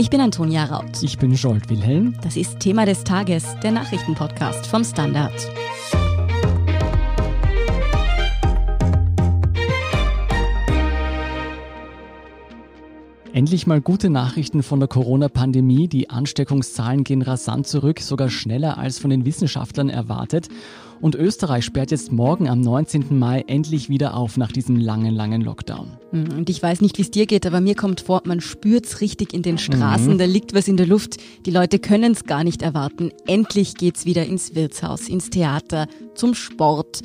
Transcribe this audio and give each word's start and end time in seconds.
Ich 0.00 0.08
bin 0.08 0.22
Antonia 0.22 0.64
Raut. 0.64 1.02
Ich 1.02 1.18
bin 1.18 1.36
Scholt 1.36 1.68
Wilhelm. 1.68 2.16
Das 2.22 2.34
ist 2.34 2.58
Thema 2.58 2.86
des 2.86 3.04
Tages, 3.04 3.44
der 3.62 3.70
Nachrichtenpodcast 3.70 4.66
vom 4.66 4.82
Standard. 4.82 5.34
Endlich 13.34 13.66
mal 13.66 13.82
gute 13.82 14.08
Nachrichten 14.08 14.62
von 14.62 14.80
der 14.80 14.88
Corona-Pandemie. 14.88 15.86
Die 15.86 16.08
Ansteckungszahlen 16.08 17.04
gehen 17.04 17.20
rasant 17.20 17.66
zurück, 17.66 18.00
sogar 18.00 18.30
schneller 18.30 18.78
als 18.78 18.98
von 18.98 19.10
den 19.10 19.26
Wissenschaftlern 19.26 19.90
erwartet. 19.90 20.48
Und 21.00 21.14
Österreich 21.14 21.64
sperrt 21.64 21.90
jetzt 21.90 22.12
morgen 22.12 22.48
am 22.48 22.60
19. 22.60 23.18
Mai 23.18 23.44
endlich 23.46 23.88
wieder 23.88 24.14
auf 24.14 24.36
nach 24.36 24.52
diesem 24.52 24.76
langen, 24.76 25.14
langen 25.14 25.40
Lockdown. 25.40 25.92
Hm, 26.10 26.32
und 26.36 26.50
ich 26.50 26.62
weiß 26.62 26.82
nicht, 26.82 26.98
wie 26.98 27.02
es 27.02 27.10
dir 27.10 27.26
geht, 27.26 27.46
aber 27.46 27.60
mir 27.60 27.74
kommt 27.74 28.02
vor, 28.02 28.22
man 28.24 28.40
spürt 28.40 28.84
es 28.84 29.00
richtig 29.00 29.32
in 29.32 29.42
den 29.42 29.56
Straßen, 29.56 30.14
mhm. 30.14 30.18
da 30.18 30.26
liegt 30.26 30.54
was 30.54 30.68
in 30.68 30.76
der 30.76 30.86
Luft. 30.86 31.16
Die 31.46 31.50
Leute 31.50 31.78
können 31.78 32.12
es 32.12 32.24
gar 32.24 32.44
nicht 32.44 32.60
erwarten. 32.60 33.10
Endlich 33.26 33.76
geht's 33.76 34.04
wieder 34.04 34.26
ins 34.26 34.54
Wirtshaus, 34.54 35.08
ins 35.08 35.30
Theater, 35.30 35.86
zum 36.14 36.34
Sport. 36.34 37.00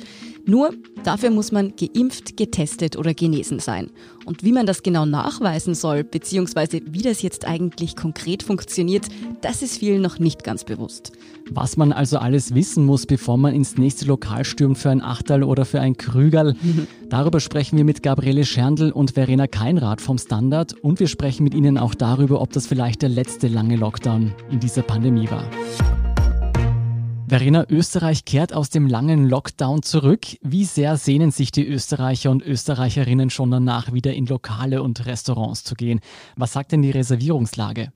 Nur 0.48 0.70
dafür 1.02 1.30
muss 1.30 1.50
man 1.50 1.74
geimpft, 1.76 2.36
getestet 2.36 2.96
oder 2.96 3.14
genesen 3.14 3.58
sein. 3.58 3.90
Und 4.26 4.44
wie 4.44 4.52
man 4.52 4.64
das 4.64 4.84
genau 4.84 5.04
nachweisen 5.04 5.74
soll, 5.74 6.04
beziehungsweise 6.04 6.80
wie 6.86 7.02
das 7.02 7.20
jetzt 7.20 7.44
eigentlich 7.44 7.96
konkret 7.96 8.44
funktioniert, 8.44 9.06
das 9.40 9.62
ist 9.62 9.78
vielen 9.78 10.02
noch 10.02 10.20
nicht 10.20 10.44
ganz 10.44 10.62
bewusst. 10.62 11.12
Was 11.50 11.76
man 11.76 11.92
also 11.92 12.18
alles 12.18 12.54
wissen 12.54 12.86
muss, 12.86 13.06
bevor 13.06 13.36
man 13.36 13.54
ins 13.54 13.76
nächste 13.76 14.04
Lokal 14.06 14.44
stürmt 14.44 14.78
für 14.78 14.90
ein 14.90 15.02
Achterl 15.02 15.42
oder 15.42 15.64
für 15.64 15.80
ein 15.80 15.96
Krügerl, 15.96 16.54
darüber 17.08 17.40
sprechen 17.40 17.76
wir 17.76 17.84
mit 17.84 18.04
Gabriele 18.04 18.44
Scherndl 18.44 18.92
und 18.92 19.12
Verena 19.12 19.48
Keinrad 19.48 20.00
vom 20.00 20.18
Standard 20.18 20.74
und 20.74 21.00
wir 21.00 21.08
sprechen 21.08 21.42
mit 21.42 21.54
Ihnen 21.54 21.76
auch 21.76 21.94
darüber, 21.94 22.40
ob 22.40 22.52
das 22.52 22.68
vielleicht 22.68 23.02
der 23.02 23.08
letzte 23.08 23.48
lange 23.48 23.76
Lockdown 23.76 24.32
in 24.50 24.60
dieser 24.60 24.82
Pandemie 24.82 25.28
war. 25.28 25.48
Verena, 27.28 27.66
Österreich 27.68 28.24
kehrt 28.24 28.52
aus 28.52 28.70
dem 28.70 28.86
langen 28.86 29.28
Lockdown 29.28 29.82
zurück. 29.82 30.26
Wie 30.42 30.64
sehr 30.64 30.96
sehnen 30.96 31.32
sich 31.32 31.50
die 31.50 31.66
Österreicher 31.66 32.30
und 32.30 32.40
Österreicherinnen 32.40 33.30
schon 33.30 33.50
danach, 33.50 33.92
wieder 33.92 34.14
in 34.14 34.26
Lokale 34.26 34.80
und 34.80 35.06
Restaurants 35.06 35.64
zu 35.64 35.74
gehen? 35.74 35.98
Was 36.36 36.52
sagt 36.52 36.70
denn 36.70 36.82
die 36.82 36.92
Reservierungslage? 36.92 37.92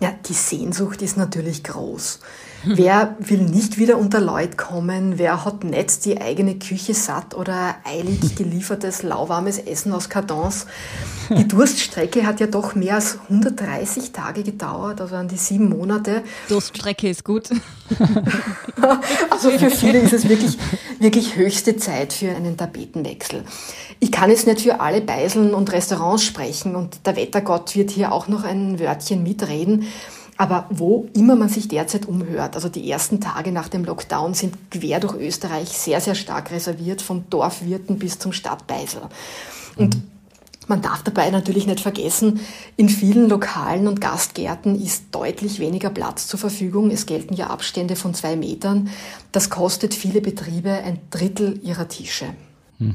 Ja, 0.00 0.12
die 0.28 0.34
Sehnsucht 0.34 1.02
ist 1.02 1.16
natürlich 1.16 1.64
groß. 1.64 2.20
Wer 2.64 3.16
will 3.20 3.42
nicht 3.42 3.78
wieder 3.78 3.96
unter 3.96 4.20
Leute 4.20 4.56
kommen? 4.56 5.18
Wer 5.18 5.44
hat 5.44 5.64
nicht 5.64 6.04
die 6.04 6.20
eigene 6.20 6.58
Küche 6.58 6.94
satt 6.94 7.34
oder 7.34 7.76
eilig 7.84 8.34
geliefertes 8.36 9.02
lauwarmes 9.02 9.58
Essen 9.58 9.92
aus 9.92 10.08
Kartons? 10.08 10.66
Die 11.30 11.46
Durststrecke 11.46 12.26
hat 12.26 12.40
ja 12.40 12.46
doch 12.46 12.74
mehr 12.74 12.96
als 12.96 13.18
130 13.28 14.12
Tage 14.12 14.42
gedauert, 14.42 15.00
also 15.00 15.14
an 15.14 15.28
die 15.28 15.36
sieben 15.36 15.68
Monate. 15.68 16.22
Durststrecke 16.48 17.08
ist 17.08 17.24
gut. 17.24 17.50
also 19.30 19.50
für 19.50 19.70
viele 19.70 20.00
ist 20.00 20.12
es 20.12 20.28
wirklich, 20.28 20.58
wirklich 20.98 21.36
höchste 21.36 21.76
Zeit 21.76 22.12
für 22.12 22.30
einen 22.30 22.56
Tapetenwechsel. 22.56 23.44
Ich 24.00 24.12
kann 24.12 24.30
jetzt 24.30 24.46
nicht 24.46 24.60
für 24.60 24.80
alle 24.80 25.00
Beiseln 25.00 25.54
und 25.54 25.72
Restaurants 25.72 26.24
sprechen 26.24 26.74
und 26.74 27.06
der 27.06 27.16
Wettergott 27.16 27.74
wird 27.76 27.90
hier 27.90 28.12
auch 28.12 28.28
noch 28.28 28.44
ein 28.44 28.80
Wörtchen 28.80 29.22
mitreden. 29.22 29.86
Aber 30.40 30.64
wo 30.70 31.06
immer 31.12 31.36
man 31.36 31.50
sich 31.50 31.68
derzeit 31.68 32.08
umhört, 32.08 32.54
also 32.54 32.70
die 32.70 32.90
ersten 32.90 33.20
Tage 33.20 33.52
nach 33.52 33.68
dem 33.68 33.84
Lockdown 33.84 34.32
sind 34.32 34.70
quer 34.70 34.98
durch 34.98 35.12
Österreich 35.12 35.68
sehr, 35.68 36.00
sehr 36.00 36.14
stark 36.14 36.50
reserviert, 36.50 37.02
vom 37.02 37.28
Dorfwirten 37.28 37.98
bis 37.98 38.18
zum 38.18 38.32
Stadtbeisel. 38.32 39.02
Und 39.76 39.98
man 40.66 40.80
darf 40.80 41.02
dabei 41.02 41.28
natürlich 41.28 41.66
nicht 41.66 41.80
vergessen, 41.80 42.40
in 42.78 42.88
vielen 42.88 43.28
Lokalen 43.28 43.86
und 43.86 44.00
Gastgärten 44.00 44.80
ist 44.82 45.04
deutlich 45.10 45.58
weniger 45.58 45.90
Platz 45.90 46.26
zur 46.26 46.40
Verfügung. 46.40 46.90
Es 46.90 47.04
gelten 47.04 47.34
ja 47.34 47.48
Abstände 47.48 47.94
von 47.94 48.14
zwei 48.14 48.34
Metern. 48.34 48.88
Das 49.32 49.50
kostet 49.50 49.92
viele 49.92 50.22
Betriebe 50.22 50.70
ein 50.70 51.00
Drittel 51.10 51.60
ihrer 51.62 51.86
Tische. 51.88 52.24
Hm. 52.78 52.94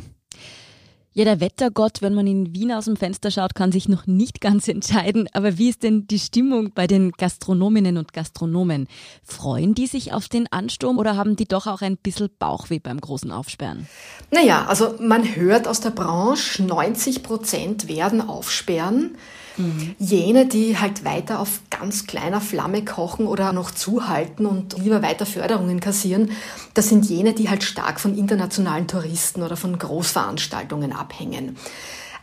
Ja, 1.18 1.24
der 1.24 1.40
Wettergott, 1.40 2.02
wenn 2.02 2.14
man 2.14 2.28
in 2.28 2.54
Wien 2.54 2.74
aus 2.74 2.86
dem 2.86 2.98
Fenster 2.98 3.32
schaut, 3.32 3.56
kann 3.56 3.72
sich 3.72 3.88
noch 3.88 4.06
nicht 4.06 4.42
ganz 4.42 4.68
entscheiden. 4.68 5.30
Aber 5.32 5.58
wie 5.58 5.70
ist 5.70 5.82
denn 5.82 6.08
die 6.08 6.20
Stimmung 6.20 6.74
bei 6.76 6.88
den 6.88 7.14
Gastronominnen 7.14 7.98
und 7.98 8.12
Gastronomen? 8.12 8.90
Freuen 9.24 9.74
die 9.74 9.88
sich 9.88 10.12
auf 10.12 10.28
den 10.28 10.52
Ansturm 10.52 10.98
oder 10.98 11.16
haben 11.16 11.38
die 11.38 11.46
doch 11.46 11.68
auch 11.68 11.82
ein 11.82 11.96
bisschen 11.96 12.30
Bauchweh 12.38 12.80
beim 12.80 13.00
großen 13.00 13.32
Aufsperren? 13.32 13.88
Naja, 14.30 14.66
also 14.66 14.96
man 15.00 15.38
hört 15.38 15.70
aus 15.70 15.80
der 15.80 15.92
Branche, 15.92 16.62
90 16.62 17.24
Prozent 17.24 17.88
werden 17.88 18.20
aufsperren. 18.20 19.16
Mhm. 19.58 19.96
Jene, 20.00 20.46
die 20.46 20.78
halt 20.78 21.06
weiter 21.06 21.40
auf 21.40 21.62
ganz 21.70 22.08
kleiner 22.08 22.42
Flamme 22.42 22.84
kochen 22.84 23.28
oder 23.28 23.54
noch 23.54 23.72
zuhalten 23.72 24.46
und 24.46 24.78
lieber 24.78 25.02
weiter 25.02 25.26
Förderungen 25.26 25.80
kassieren, 25.80 26.32
das 26.74 26.90
sind 26.90 27.06
jene, 27.06 27.34
die 27.34 27.50
halt 27.50 27.64
stark 27.64 28.00
von 28.00 28.18
internationalen 28.18 28.88
Touristen 28.88 29.42
oder 29.44 29.58
von 29.58 29.78
Großveranstaltungen 29.78 30.92
abhängen. 30.92 31.58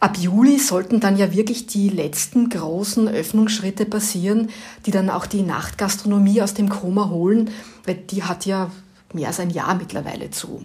Ab 0.00 0.16
Juli 0.18 0.58
sollten 0.58 0.98
dann 0.98 1.16
ja 1.16 1.32
wirklich 1.32 1.68
die 1.68 1.88
letzten 1.88 2.48
großen 2.48 3.06
Öffnungsschritte 3.06 3.86
passieren, 3.86 4.50
die 4.84 4.90
dann 4.90 5.08
auch 5.08 5.26
die 5.26 5.42
Nachtgastronomie 5.42 6.42
aus 6.42 6.54
dem 6.54 6.68
Koma 6.68 7.08
holen, 7.08 7.50
weil 7.84 7.94
die 7.94 8.24
hat 8.24 8.44
ja 8.44 8.72
mehr 9.14 9.28
als 9.28 9.38
ein 9.38 9.50
Jahr 9.50 9.76
mittlerweile 9.76 10.30
zu. 10.30 10.64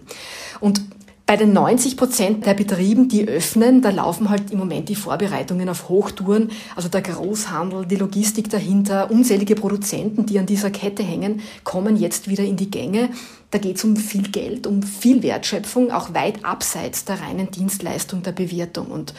Und 0.58 0.82
bei 1.28 1.36
den 1.36 1.52
90 1.52 1.98
Prozent 1.98 2.46
der 2.46 2.54
Betrieben, 2.54 3.10
die 3.10 3.28
öffnen, 3.28 3.82
da 3.82 3.90
laufen 3.90 4.30
halt 4.30 4.50
im 4.50 4.58
Moment 4.58 4.88
die 4.88 4.94
Vorbereitungen 4.94 5.68
auf 5.68 5.90
Hochtouren. 5.90 6.50
Also 6.74 6.88
der 6.88 7.02
Großhandel, 7.02 7.84
die 7.84 7.96
Logistik 7.96 8.48
dahinter, 8.48 9.10
unzählige 9.10 9.54
Produzenten, 9.54 10.24
die 10.24 10.38
an 10.38 10.46
dieser 10.46 10.70
Kette 10.70 11.02
hängen, 11.02 11.42
kommen 11.64 11.98
jetzt 11.98 12.30
wieder 12.30 12.44
in 12.44 12.56
die 12.56 12.70
Gänge. 12.70 13.10
Da 13.50 13.58
geht 13.58 13.76
es 13.76 13.84
um 13.84 13.94
viel 13.98 14.30
Geld, 14.30 14.66
um 14.66 14.82
viel 14.82 15.22
Wertschöpfung, 15.22 15.92
auch 15.92 16.14
weit 16.14 16.46
abseits 16.46 17.04
der 17.04 17.20
reinen 17.20 17.50
Dienstleistung 17.50 18.22
der 18.22 18.32
Bewirtung. 18.32 18.86
Und 18.86 19.12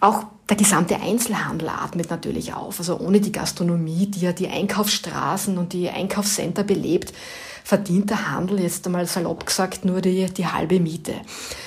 auch 0.00 0.24
der 0.48 0.56
gesamte 0.56 1.02
Einzelhandel 1.02 1.68
atmet 1.68 2.08
natürlich 2.08 2.54
auf. 2.54 2.78
Also 2.78 2.98
ohne 2.98 3.20
die 3.20 3.32
Gastronomie, 3.32 4.06
die 4.06 4.20
ja 4.20 4.32
die 4.32 4.48
Einkaufsstraßen 4.48 5.58
und 5.58 5.74
die 5.74 5.90
Einkaufscenter 5.90 6.64
belebt, 6.64 7.12
verdient 7.66 8.10
der 8.10 8.30
Handel 8.30 8.60
jetzt 8.60 8.86
einmal 8.86 9.06
salopp 9.06 9.44
gesagt 9.44 9.84
nur 9.84 10.00
die, 10.00 10.26
die 10.26 10.46
halbe 10.46 10.78
Miete. 10.78 11.14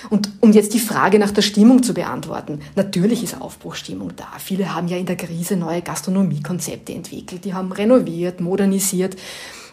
Und 0.10 0.32
um 0.40 0.54
jetzt 0.54 0.74
die 0.74 0.80
Frage 0.80 1.20
nach 1.20 1.32
der 1.32 1.42
Stimmung 1.42 1.84
zu 1.84 1.94
beantworten, 1.94 2.62
natürlich 2.78 3.22
ist 3.22 3.42
Aufbruchstimmung 3.42 4.14
da. 4.16 4.30
Viele 4.38 4.74
haben 4.74 4.88
ja 4.88 4.96
in 4.96 5.08
der 5.08 5.18
Krise 5.18 5.58
neue 5.58 5.82
Gastronomiekonzepte 5.82 6.94
entwickelt, 6.94 7.44
die 7.44 7.54
haben 7.54 7.74
renoviert, 7.74 8.40
modernisiert. 8.40 9.18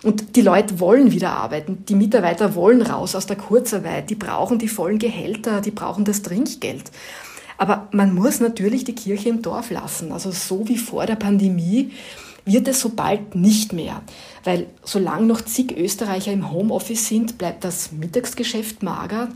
Und 0.02 0.34
die 0.34 0.42
Leute 0.42 0.80
wollen 0.80 1.12
wieder 1.12 1.30
arbeiten. 1.30 1.84
Die 1.88 1.94
Mitarbeiter 1.94 2.56
wollen 2.56 2.82
raus 2.82 3.14
aus 3.14 3.26
der 3.26 3.36
Kurzarbeit. 3.36 4.10
Die 4.10 4.16
brauchen 4.16 4.58
die 4.58 4.66
vollen 4.66 4.98
Gehälter, 4.98 5.60
die 5.60 5.70
brauchen 5.70 6.04
das 6.04 6.22
Trinkgeld. 6.22 6.90
Aber 7.56 7.86
man 7.92 8.12
muss 8.12 8.40
natürlich 8.40 8.82
die 8.82 8.96
Kirche 8.96 9.28
im 9.28 9.42
Dorf 9.42 9.70
lassen. 9.70 10.10
Also 10.10 10.32
so 10.32 10.66
wie 10.66 10.76
vor 10.76 11.06
der 11.06 11.14
Pandemie 11.14 11.92
wird 12.46 12.68
es 12.68 12.80
so 12.80 12.90
bald 12.90 13.34
nicht 13.34 13.72
mehr. 13.72 14.02
Weil 14.44 14.68
solange 14.84 15.26
noch 15.26 15.42
zig 15.42 15.76
Österreicher 15.76 16.32
im 16.32 16.50
Homeoffice 16.50 17.06
sind, 17.08 17.36
bleibt 17.36 17.64
das 17.64 17.92
Mittagsgeschäft 17.92 18.82
mager. 18.82 19.28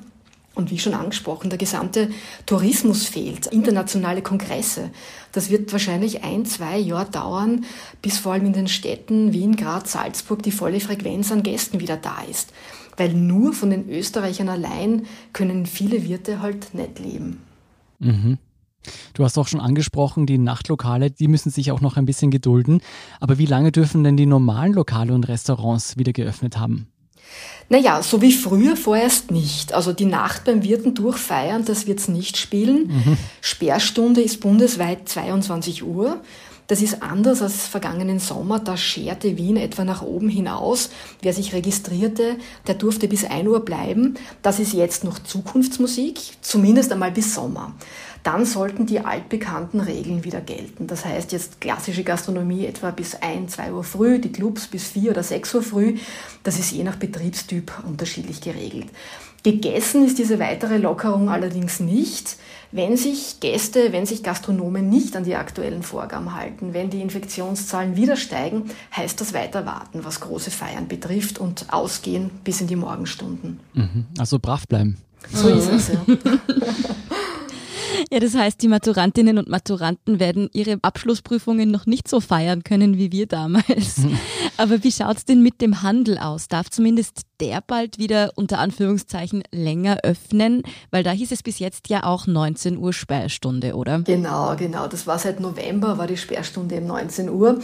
Und 0.55 0.71
wie 0.71 0.79
schon 0.79 0.95
angesprochen, 0.95 1.49
der 1.49 1.59
gesamte 1.59 2.11
Tourismus 2.45 3.07
fehlt, 3.07 3.47
internationale 3.47 4.21
Kongresse. 4.21 4.91
Das 5.33 5.49
wird 5.49 5.73
wahrscheinlich 5.73 6.25
ein, 6.25 6.45
zwei 6.45 6.77
Jahre 6.77 7.11
dauern, 7.11 7.65
bis 8.03 8.19
vor 8.19 8.33
allem 8.33 8.47
in 8.47 8.53
den 8.53 8.69
Städten 8.69 9.33
Wien, 9.33 9.57
Graz, 9.57 9.93
Salzburg 9.93 10.43
die 10.43 10.51
volle 10.51 10.81
Frequenz 10.81 11.31
an 11.31 11.43
Gästen 11.43 11.81
wieder 11.81 11.97
da 11.97 12.23
ist. 12.29 12.53
Weil 12.97 13.13
nur 13.13 13.53
von 13.53 13.71
den 13.71 13.89
Österreichern 13.89 14.49
allein 14.49 15.07
können 15.33 15.67
viele 15.67 16.05
Wirte 16.05 16.43
halt 16.43 16.75
nicht 16.75 16.99
leben. 16.99 17.41
Mhm. 18.01 18.39
Du 19.15 19.25
hast 19.25 19.39
auch 19.39 19.49
schon 19.49 19.61
angesprochen, 19.61 20.27
die 20.27 20.39
Nachtlokale, 20.39 21.11
die 21.11 21.29
müssen 21.29 21.51
sich 21.51 21.73
auch 21.73 21.81
noch 21.81 21.97
ein 21.97 22.07
bisschen 22.07 22.31
gedulden. 22.31 22.81
Aber 23.21 23.39
wie 23.39 23.47
lange 23.47 23.73
dürfen 23.73 24.05
denn 24.05 24.17
die 24.17 24.27
normalen 24.27 24.73
Lokale 24.73 25.13
und 25.13 25.29
Restaurants 25.29 25.97
wieder 25.99 26.13
geöffnet 26.13 26.59
haben? 26.59 26.89
Naja, 27.69 28.03
so 28.03 28.21
wie 28.21 28.33
früher 28.33 28.77
vorerst 28.77 29.31
nicht. 29.31 29.73
Also 29.73 29.93
die 29.93 30.07
Nacht 30.07 30.45
beim 30.45 30.65
Wirten 30.65 30.95
durchfeiern, 30.95 31.65
das 31.65 31.87
wird's 31.87 32.09
nicht 32.09 32.37
spielen. 32.37 32.89
Mhm. 32.89 33.17
Sperrstunde 33.41 34.21
ist 34.21 34.41
bundesweit 34.41 35.09
22 35.09 35.85
Uhr. 35.85 36.21
Das 36.71 36.83
ist 36.83 37.03
anders 37.03 37.43
als 37.43 37.67
vergangenen 37.67 38.21
Sommer. 38.21 38.61
Da 38.61 38.77
scherte 38.77 39.37
Wien 39.37 39.57
etwa 39.57 39.85
nach 39.85 40.03
oben 40.03 40.29
hinaus. 40.29 40.91
Wer 41.21 41.33
sich 41.33 41.53
registrierte, 41.53 42.37
der 42.69 42.77
durfte 42.77 43.09
bis 43.09 43.25
1 43.25 43.49
Uhr 43.49 43.65
bleiben. 43.65 44.15
Das 44.43 44.61
ist 44.61 44.73
jetzt 44.73 45.03
noch 45.03 45.19
Zukunftsmusik, 45.19 46.21
zumindest 46.43 46.93
einmal 46.93 47.11
bis 47.11 47.35
Sommer. 47.35 47.75
Dann 48.23 48.45
sollten 48.45 48.87
die 48.87 49.01
altbekannten 49.01 49.81
Regeln 49.81 50.25
wieder 50.25 50.41
gelten. 50.41 50.87
Das 50.87 51.05
heißt 51.05 51.33
jetzt 51.33 51.61
klassische 51.61 52.05
Gastronomie 52.05 52.67
etwa 52.67 52.91
bis 52.91 53.15
1, 53.15 53.53
2 53.53 53.73
Uhr 53.73 53.85
früh, 53.85 54.19
die 54.19 54.33
Clubs 54.33 54.67
bis 54.67 54.89
4 54.89 55.13
oder 55.13 55.23
6 55.23 55.55
Uhr 55.55 55.63
früh. 55.63 55.97
Das 56.43 56.59
ist 56.59 56.73
je 56.73 56.85
nach 56.85 56.97
Betriebstyp 56.97 57.73
unterschiedlich 57.87 58.41
geregelt. 58.41 58.89
Gegessen 59.43 60.05
ist 60.05 60.19
diese 60.19 60.39
weitere 60.39 60.77
Lockerung 60.77 61.31
allerdings 61.31 61.81
nicht, 61.81 62.37
wenn 62.73 62.99
sich 62.99 63.41
Gäste, 63.41 63.91
wenn 63.91 64.05
sich 64.05 64.23
Gastronomen 64.23 64.91
nicht 64.91 65.17
an 65.17 65.25
die 65.25 65.35
aktuellen 65.35 65.83
Vorgaben 65.83 66.35
halten. 66.35 66.75
Wenn 66.75 66.91
die 66.91 67.01
Infektionszahlen 67.01 67.97
wieder 67.97 68.17
steigen, 68.17 68.71
heißt 68.95 69.19
das 69.21 69.33
weiter 69.33 69.65
warten, 69.65 70.05
was 70.05 70.21
große 70.21 70.51
Feiern 70.51 70.89
betrifft 70.89 71.39
und 71.39 71.73
ausgehen 71.73 72.31
bis 72.45 72.61
in 72.61 72.67
die 72.67 72.77
Morgenstunden. 72.77 73.61
Mhm. 73.73 74.05
Also 74.19 74.39
brav 74.39 74.69
bleiben. 74.69 74.99
So 75.33 75.49
ist 75.49 75.71
es, 75.71 75.89
ja. 75.89 76.01
Ja, 78.13 78.19
das 78.19 78.35
heißt, 78.35 78.61
die 78.61 78.67
Maturantinnen 78.67 79.39
und 79.39 79.49
Maturanten 79.49 80.19
werden 80.19 80.51
ihre 80.53 80.79
Abschlussprüfungen 80.83 81.71
noch 81.71 81.87
nicht 81.87 82.09
so 82.09 82.21
feiern 82.21 82.65
können 82.65 82.99
wie 82.99 83.13
wir 83.13 83.27
damals. 83.27 84.03
Aber 84.57 84.83
wie 84.83 84.91
schaut's 84.91 85.25
denn 85.25 85.45
mit 85.45 85.61
dem 85.61 85.83
Handel 85.83 86.19
aus? 86.19 86.49
Darf 86.49 86.71
zumindest 86.71 87.21
der 87.41 87.63
bald 87.65 87.99
wieder 87.99 88.33
unter 88.35 88.59
Anführungszeichen 88.59 89.45
länger 89.53 89.99
öffnen? 90.03 90.65
Weil 90.91 91.05
da 91.05 91.13
hieß 91.13 91.31
es 91.31 91.45
bis 91.45 91.61
jetzt 91.61 91.89
ja 91.89 92.03
auch 92.03 92.27
19 92.27 92.79
Uhr 92.79 92.93
Sperrstunde, 92.93 93.77
oder? 93.77 94.01
Genau, 94.01 94.57
genau. 94.57 94.89
Das 94.89 95.07
war 95.07 95.21
seit 95.21 95.39
November, 95.39 95.97
war 95.97 96.09
die 96.09 96.17
Sperrstunde 96.17 96.79
um 96.79 96.87
19 96.87 97.31
Uhr. 97.31 97.61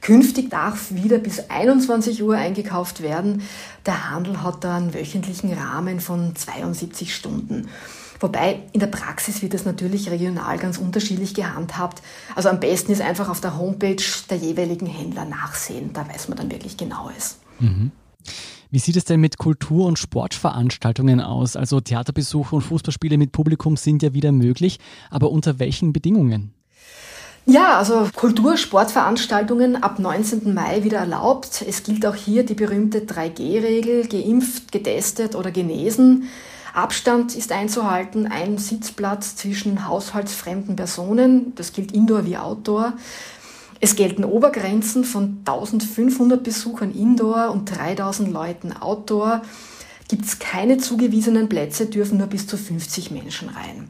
Künftig 0.00 0.50
darf 0.50 0.92
wieder 0.92 1.18
bis 1.18 1.48
21 1.48 2.24
Uhr 2.24 2.36
eingekauft 2.36 3.02
werden. 3.02 3.42
Der 3.86 4.10
Handel 4.10 4.42
hat 4.42 4.64
da 4.64 4.76
einen 4.76 4.94
wöchentlichen 4.94 5.52
Rahmen 5.52 6.00
von 6.00 6.34
72 6.34 7.14
Stunden. 7.14 7.68
Wobei 8.20 8.62
in 8.72 8.80
der 8.80 8.86
Praxis 8.86 9.42
wird 9.42 9.54
es 9.54 9.64
natürlich 9.64 10.10
regional 10.10 10.58
ganz 10.58 10.78
unterschiedlich 10.78 11.34
gehandhabt. 11.34 12.02
Also 12.34 12.48
am 12.48 12.60
besten 12.60 12.92
ist 12.92 13.02
einfach 13.02 13.28
auf 13.28 13.40
der 13.40 13.58
Homepage 13.58 14.02
der 14.30 14.38
jeweiligen 14.38 14.86
Händler 14.86 15.24
nachsehen. 15.24 15.90
Da 15.92 16.08
weiß 16.08 16.28
man 16.28 16.38
dann 16.38 16.50
wirklich 16.50 16.76
genaues. 16.76 17.38
Mhm. 17.58 17.92
Wie 18.70 18.78
sieht 18.78 18.96
es 18.96 19.04
denn 19.04 19.20
mit 19.20 19.38
Kultur- 19.38 19.86
und 19.86 19.98
Sportveranstaltungen 19.98 21.20
aus? 21.20 21.56
Also 21.56 21.80
Theaterbesuche 21.80 22.56
und 22.56 22.62
Fußballspiele 22.62 23.16
mit 23.16 23.32
Publikum 23.32 23.76
sind 23.76 24.02
ja 24.02 24.12
wieder 24.12 24.32
möglich, 24.32 24.78
aber 25.10 25.30
unter 25.30 25.58
welchen 25.58 25.92
Bedingungen? 25.92 26.52
Ja, 27.48 27.78
also 27.78 28.08
Kultur-, 28.14 28.56
Sportveranstaltungen 28.56 29.80
ab 29.80 30.00
19. 30.00 30.52
Mai 30.52 30.82
wieder 30.82 30.98
erlaubt. 30.98 31.64
Es 31.66 31.84
gilt 31.84 32.04
auch 32.04 32.16
hier 32.16 32.44
die 32.44 32.54
berühmte 32.54 33.00
3G-Regel, 33.00 34.08
geimpft, 34.08 34.72
getestet 34.72 35.36
oder 35.36 35.52
genesen. 35.52 36.24
Abstand 36.76 37.34
ist 37.34 37.52
einzuhalten, 37.52 38.26
ein 38.26 38.58
Sitzplatz 38.58 39.34
zwischen 39.34 39.88
haushaltsfremden 39.88 40.76
Personen, 40.76 41.54
das 41.54 41.72
gilt 41.72 41.92
Indoor 41.92 42.26
wie 42.26 42.36
Outdoor. 42.36 42.92
Es 43.80 43.96
gelten 43.96 44.24
Obergrenzen 44.24 45.04
von 45.04 45.38
1500 45.46 46.42
Besuchern 46.42 46.92
Indoor 46.92 47.50
und 47.50 47.64
3000 47.74 48.30
Leuten 48.30 48.74
Outdoor. 48.74 49.40
Gibt 50.08 50.26
es 50.26 50.38
keine 50.38 50.76
zugewiesenen 50.76 51.48
Plätze, 51.48 51.86
dürfen 51.86 52.18
nur 52.18 52.26
bis 52.26 52.46
zu 52.46 52.58
50 52.58 53.10
Menschen 53.10 53.48
rein. 53.48 53.88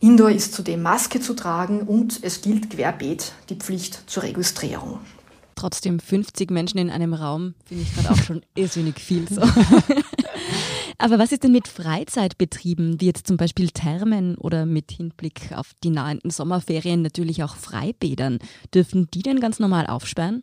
Indoor 0.00 0.30
ist 0.30 0.54
zudem 0.54 0.80
Maske 0.80 1.20
zu 1.20 1.34
tragen 1.34 1.82
und 1.82 2.20
es 2.22 2.40
gilt 2.40 2.70
querbeet 2.70 3.32
die 3.50 3.56
Pflicht 3.56 4.08
zur 4.08 4.22
Registrierung. 4.22 5.00
Trotzdem 5.54 6.00
50 6.00 6.50
Menschen 6.50 6.78
in 6.78 6.88
einem 6.88 7.12
Raum 7.12 7.54
finde 7.66 7.82
ich 7.82 7.94
gerade 7.94 8.10
auch 8.10 8.22
schon 8.22 8.40
irrsinnig 8.54 9.00
viel. 9.00 9.28
So. 9.28 9.42
Aber 11.06 11.20
was 11.20 11.30
ist 11.30 11.44
denn 11.44 11.52
mit 11.52 11.68
Freizeitbetrieben, 11.68 13.00
wie 13.00 13.06
jetzt 13.06 13.28
zum 13.28 13.36
Beispiel 13.36 13.70
Thermen 13.70 14.36
oder 14.36 14.66
mit 14.66 14.90
Hinblick 14.90 15.52
auf 15.54 15.70
die 15.84 15.90
nahenden 15.90 16.32
Sommerferien 16.32 17.00
natürlich 17.00 17.44
auch 17.44 17.54
Freibädern? 17.54 18.40
Dürfen 18.74 19.06
die 19.14 19.22
denn 19.22 19.38
ganz 19.38 19.60
normal 19.60 19.86
aufsperren? 19.86 20.42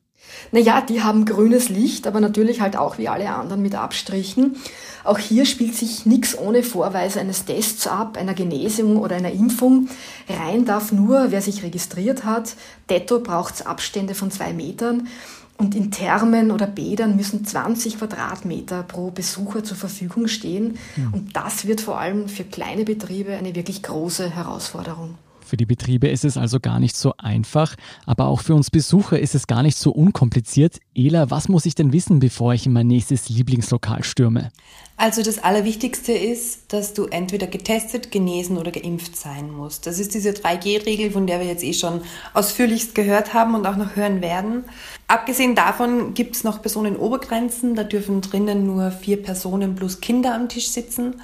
Naja, 0.53 0.79
die 0.79 1.03
haben 1.03 1.25
grünes 1.25 1.67
Licht, 1.67 2.07
aber 2.07 2.21
natürlich 2.21 2.61
halt 2.61 2.77
auch 2.77 2.97
wie 2.97 3.09
alle 3.09 3.29
anderen 3.29 3.61
mit 3.61 3.75
Abstrichen. 3.75 4.55
Auch 5.03 5.19
hier 5.19 5.45
spielt 5.45 5.75
sich 5.75 6.05
nichts 6.05 6.37
ohne 6.37 6.63
Vorweise 6.63 7.19
eines 7.19 7.43
Tests 7.43 7.85
ab, 7.85 8.15
einer 8.15 8.33
Genesung 8.33 8.95
oder 8.95 9.17
einer 9.17 9.33
Impfung. 9.33 9.89
Rein 10.29 10.63
darf 10.63 10.93
nur, 10.93 11.31
wer 11.31 11.41
sich 11.41 11.63
registriert 11.63 12.23
hat. 12.23 12.55
Detto 12.89 13.19
braucht 13.19 13.55
es 13.55 13.65
Abstände 13.65 14.15
von 14.15 14.31
zwei 14.31 14.53
Metern. 14.53 15.09
Und 15.57 15.75
in 15.75 15.91
Thermen 15.91 16.51
oder 16.51 16.67
Bädern 16.67 17.15
müssen 17.15 17.45
20 17.45 17.99
Quadratmeter 17.99 18.83
pro 18.83 19.11
Besucher 19.11 19.63
zur 19.63 19.77
Verfügung 19.77 20.27
stehen. 20.27 20.77
Ja. 20.97 21.09
Und 21.11 21.35
das 21.35 21.67
wird 21.67 21.79
vor 21.79 21.99
allem 21.99 22.27
für 22.27 22.43
kleine 22.43 22.83
Betriebe 22.83 23.33
eine 23.33 23.55
wirklich 23.55 23.83
große 23.83 24.29
Herausforderung. 24.29 25.15
Für 25.45 25.57
die 25.57 25.65
Betriebe 25.65 26.07
ist 26.07 26.25
es 26.25 26.37
also 26.37 26.59
gar 26.59 26.79
nicht 26.79 26.95
so 26.95 27.13
einfach, 27.17 27.75
aber 28.05 28.27
auch 28.27 28.41
für 28.41 28.55
uns 28.55 28.71
Besucher 28.71 29.19
ist 29.19 29.35
es 29.35 29.47
gar 29.47 29.63
nicht 29.63 29.77
so 29.77 29.91
unkompliziert. 29.91 30.79
Ela, 30.95 31.29
was 31.29 31.49
muss 31.49 31.65
ich 31.65 31.75
denn 31.75 31.93
wissen, 31.93 32.19
bevor 32.19 32.53
ich 32.53 32.65
in 32.65 32.73
mein 32.73 32.87
nächstes 32.87 33.29
Lieblingslokal 33.29 34.03
stürme? 34.03 34.51
Also 34.95 35.23
das 35.23 35.39
Allerwichtigste 35.39 36.11
ist, 36.13 36.71
dass 36.71 36.93
du 36.93 37.05
entweder 37.05 37.47
getestet, 37.47 38.11
genesen 38.11 38.57
oder 38.57 38.71
geimpft 38.71 39.15
sein 39.15 39.51
musst. 39.51 39.87
Das 39.87 39.99
ist 39.99 40.13
diese 40.13 40.29
3G-Regel, 40.29 41.11
von 41.11 41.25
der 41.25 41.39
wir 41.39 41.47
jetzt 41.47 41.63
eh 41.63 41.73
schon 41.73 42.01
ausführlichst 42.33 42.93
gehört 42.93 43.33
haben 43.33 43.55
und 43.55 43.65
auch 43.65 43.75
noch 43.75 43.95
hören 43.95 44.21
werden. 44.21 44.65
Abgesehen 45.07 45.55
davon 45.55 46.13
gibt 46.13 46.35
es 46.35 46.43
noch 46.43 46.61
Personenobergrenzen. 46.61 47.75
Da 47.75 47.83
dürfen 47.83 48.21
drinnen 48.21 48.65
nur 48.65 48.91
vier 48.91 49.21
Personen 49.21 49.75
plus 49.75 49.99
Kinder 49.99 50.35
am 50.35 50.47
Tisch 50.47 50.69
sitzen 50.69 51.15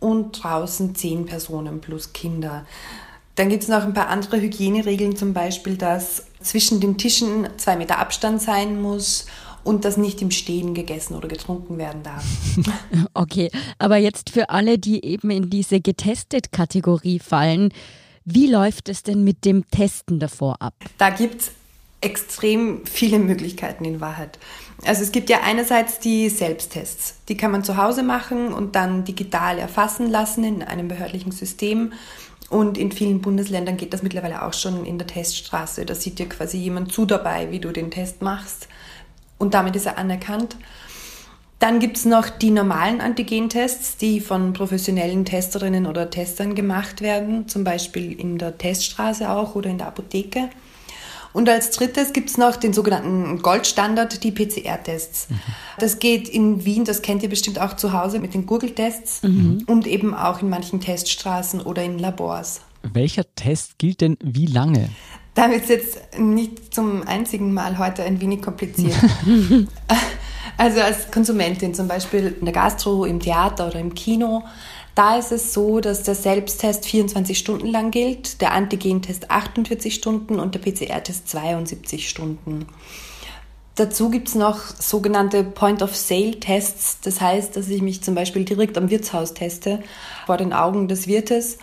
und 0.00 0.42
draußen 0.42 0.94
zehn 0.94 1.26
Personen 1.26 1.80
plus 1.80 2.12
Kinder. 2.12 2.64
Dann 3.38 3.50
gibt 3.50 3.62
es 3.62 3.68
noch 3.68 3.84
ein 3.84 3.94
paar 3.94 4.08
andere 4.08 4.40
Hygieneregeln, 4.40 5.14
zum 5.14 5.32
Beispiel, 5.32 5.76
dass 5.76 6.24
zwischen 6.40 6.80
den 6.80 6.98
Tischen 6.98 7.48
zwei 7.56 7.76
Meter 7.76 8.00
Abstand 8.00 8.42
sein 8.42 8.82
muss 8.82 9.26
und 9.62 9.84
dass 9.84 9.96
nicht 9.96 10.20
im 10.22 10.32
Stehen 10.32 10.74
gegessen 10.74 11.14
oder 11.14 11.28
getrunken 11.28 11.78
werden 11.78 12.02
darf. 12.02 12.24
Okay, 13.14 13.50
aber 13.78 13.96
jetzt 13.96 14.30
für 14.30 14.50
alle, 14.50 14.78
die 14.78 15.04
eben 15.04 15.30
in 15.30 15.50
diese 15.50 15.80
getestet-Kategorie 15.80 17.18
fallen, 17.18 17.72
wie 18.24 18.46
läuft 18.46 18.88
es 18.88 19.02
denn 19.02 19.24
mit 19.24 19.44
dem 19.44 19.68
Testen 19.70 20.20
davor 20.20 20.60
ab? 20.60 20.74
Da 20.98 21.10
gibt 21.10 21.40
es 21.40 21.50
extrem 22.00 22.86
viele 22.86 23.18
Möglichkeiten 23.18 23.84
in 23.84 24.00
Wahrheit. 24.00 24.38
Also 24.84 25.02
es 25.02 25.10
gibt 25.10 25.30
ja 25.30 25.40
einerseits 25.42 25.98
die 25.98 26.28
Selbsttests. 26.28 27.16
Die 27.28 27.36
kann 27.36 27.50
man 27.50 27.64
zu 27.64 27.76
Hause 27.76 28.04
machen 28.04 28.52
und 28.52 28.76
dann 28.76 29.04
digital 29.04 29.58
erfassen 29.58 30.08
lassen 30.08 30.44
in 30.44 30.62
einem 30.62 30.86
behördlichen 30.86 31.32
System. 31.32 31.92
Und 32.50 32.78
in 32.78 32.92
vielen 32.92 33.20
Bundesländern 33.20 33.76
geht 33.76 33.92
das 33.92 34.02
mittlerweile 34.02 34.42
auch 34.42 34.54
schon 34.54 34.86
in 34.86 34.98
der 34.98 35.06
Teststraße. 35.06 35.84
Da 35.84 35.94
sieht 35.94 36.18
dir 36.18 36.28
quasi 36.28 36.56
jemand 36.56 36.92
zu 36.92 37.04
dabei, 37.04 37.50
wie 37.50 37.60
du 37.60 37.72
den 37.72 37.90
Test 37.90 38.22
machst. 38.22 38.68
Und 39.36 39.54
damit 39.54 39.76
ist 39.76 39.86
er 39.86 39.98
anerkannt. 39.98 40.56
Dann 41.58 41.80
gibt 41.80 41.96
es 41.96 42.04
noch 42.04 42.28
die 42.28 42.50
normalen 42.50 43.00
Antigentests, 43.00 43.96
die 43.96 44.20
von 44.20 44.52
professionellen 44.52 45.24
Testerinnen 45.24 45.86
oder 45.86 46.08
Testern 46.08 46.54
gemacht 46.54 47.00
werden, 47.00 47.48
zum 47.48 47.64
Beispiel 47.64 48.12
in 48.12 48.38
der 48.38 48.56
Teststraße 48.56 49.28
auch 49.28 49.56
oder 49.56 49.68
in 49.68 49.78
der 49.78 49.88
Apotheke. 49.88 50.48
Und 51.38 51.48
als 51.48 51.70
drittes 51.70 52.12
gibt 52.12 52.30
es 52.30 52.36
noch 52.36 52.56
den 52.56 52.72
sogenannten 52.72 53.40
Goldstandard, 53.42 54.24
die 54.24 54.32
PCR-Tests. 54.32 55.30
Mhm. 55.30 55.38
Das 55.78 56.00
geht 56.00 56.28
in 56.28 56.64
Wien, 56.64 56.84
das 56.84 57.00
kennt 57.00 57.22
ihr 57.22 57.28
bestimmt 57.28 57.60
auch 57.60 57.76
zu 57.76 57.92
Hause 57.92 58.18
mit 58.18 58.34
den 58.34 58.44
Google-Tests 58.44 59.22
mhm. 59.22 59.62
und 59.68 59.86
eben 59.86 60.14
auch 60.14 60.42
in 60.42 60.48
manchen 60.48 60.80
Teststraßen 60.80 61.60
oder 61.60 61.84
in 61.84 62.00
Labors. 62.00 62.62
Welcher 62.82 63.22
Test 63.36 63.78
gilt 63.78 64.00
denn 64.00 64.16
wie 64.20 64.46
lange? 64.46 64.88
Da 65.34 65.48
wird 65.48 65.62
es 65.62 65.68
jetzt 65.68 66.18
nicht 66.18 66.74
zum 66.74 67.06
einzigen 67.06 67.54
Mal 67.54 67.78
heute 67.78 68.02
ein 68.02 68.20
wenig 68.20 68.42
kompliziert. 68.42 68.96
also 70.56 70.80
als 70.80 71.08
Konsumentin 71.12 71.72
zum 71.72 71.86
Beispiel 71.86 72.34
in 72.40 72.46
der 72.46 72.54
Gastro, 72.54 73.04
im 73.04 73.20
Theater 73.20 73.68
oder 73.68 73.78
im 73.78 73.94
Kino 73.94 74.42
da 74.98 75.16
ist 75.16 75.30
es 75.30 75.54
so, 75.54 75.78
dass 75.78 76.02
der 76.02 76.16
Selbsttest 76.16 76.84
24 76.84 77.38
Stunden 77.38 77.68
lang 77.68 77.92
gilt, 77.92 78.40
der 78.40 78.52
Antigentest 78.52 79.30
48 79.30 79.94
Stunden 79.94 80.40
und 80.40 80.56
der 80.56 80.58
PCR-Test 80.58 81.28
72 81.28 82.08
Stunden. 82.08 82.66
Dazu 83.76 84.10
gibt 84.10 84.26
es 84.26 84.34
noch 84.34 84.58
sogenannte 84.58 85.44
Point-of-Sale-Tests. 85.44 86.98
Das 87.02 87.20
heißt, 87.20 87.56
dass 87.56 87.68
ich 87.68 87.80
mich 87.80 88.02
zum 88.02 88.16
Beispiel 88.16 88.44
direkt 88.44 88.76
am 88.76 88.90
Wirtshaus 88.90 89.34
teste, 89.34 89.84
vor 90.26 90.36
den 90.36 90.52
Augen 90.52 90.88
des 90.88 91.06
Wirtes. 91.06 91.58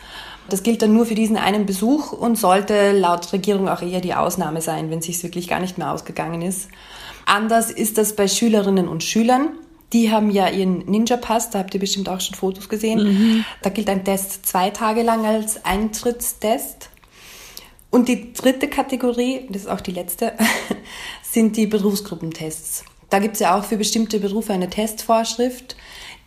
Das 0.50 0.64
gilt 0.64 0.82
dann 0.82 0.94
nur 0.94 1.06
für 1.06 1.16
diesen 1.16 1.36
einen 1.36 1.66
Besuch 1.66 2.14
und 2.14 2.38
sollte 2.38 2.94
laut 2.94 3.34
Regierung 3.34 3.68
auch 3.68 3.82
eher 3.82 4.00
die 4.00 4.14
Ausnahme 4.14 4.62
sein, 4.62 4.90
wenn 4.90 5.00
es 5.00 5.08
sich 5.08 5.22
wirklich 5.24 5.50
gar 5.50 5.60
nicht 5.60 5.78
mehr 5.78 5.92
ausgegangen 5.92 6.42
ist. 6.42 6.70
Anders 7.26 7.70
ist 7.70 7.98
das 7.98 8.16
bei 8.16 8.30
Schülerinnen 8.30 8.88
und 8.88 9.04
Schülern. 9.04 9.50
Die 9.96 10.12
haben 10.12 10.30
ja 10.30 10.50
ihren 10.50 10.80
Ninja-Pass, 10.80 11.52
da 11.52 11.60
habt 11.60 11.74
ihr 11.74 11.80
bestimmt 11.80 12.10
auch 12.10 12.20
schon 12.20 12.36
Fotos 12.36 12.68
gesehen. 12.68 13.02
Mhm. 13.02 13.46
Da 13.62 13.70
gilt 13.70 13.90
ein 13.90 14.04
Test 14.04 14.46
zwei 14.46 14.70
Tage 14.70 15.04
lang 15.04 15.26
als 15.26 15.64
Eintrittstest. 15.64 16.90
Und 17.92 18.10
die 18.10 18.34
dritte 18.34 18.68
Kategorie, 18.68 19.48
das 19.50 19.62
ist 19.62 19.68
auch 19.70 19.80
die 19.80 19.94
letzte, 19.94 20.34
sind 21.24 21.56
die 21.56 21.66
Berufsgruppentests. 21.66 22.84
Da 23.10 23.20
gibt 23.20 23.36
es 23.36 23.40
ja 23.40 23.58
auch 23.58 23.64
für 23.64 23.78
bestimmte 23.78 24.20
Berufe 24.20 24.52
eine 24.52 24.70
Testvorschrift. 24.70 25.78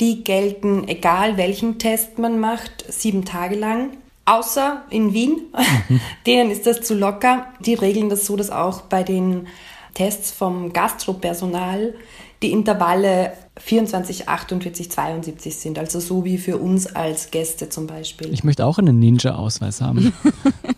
Die 0.01 0.25
gelten, 0.25 0.89
egal 0.89 1.37
welchen 1.37 1.79
Test 1.79 2.19
man 2.19 2.41
macht, 2.41 2.87
sieben 2.89 3.27
Tage 3.27 3.57
lang. 3.57 3.99
Außer 4.25 4.85
in 4.89 5.13
Wien, 5.13 5.43
mhm. 5.89 6.01
denen 6.27 6.51
ist 6.51 6.67
das 6.67 6.81
zu 6.81 6.95
locker. 6.95 7.49
Die 7.61 7.75
regeln 7.75 8.09
das 8.09 8.25
so, 8.25 8.35
dass 8.35 8.49
auch 8.49 8.81
bei 8.81 9.03
den 9.03 9.47
Tests 9.93 10.31
vom 10.31 10.73
Gastropersonal 10.73 11.93
die 12.41 12.53
Intervalle 12.53 13.33
24, 13.59 14.29
48, 14.29 14.91
72 14.91 15.57
sind. 15.57 15.79
Also 15.79 16.01
so 16.01 16.25
wie 16.25 16.39
für 16.39 16.59
uns 16.59 16.87
als 16.87 17.31
Gäste 17.31 17.69
zum 17.69 17.87
Beispiel. 17.87 18.33
Ich 18.33 18.45
möchte 18.45 18.65
auch 18.65 18.79
einen 18.79 18.99
Ninja-Ausweis 18.99 19.81
haben. 19.81 20.13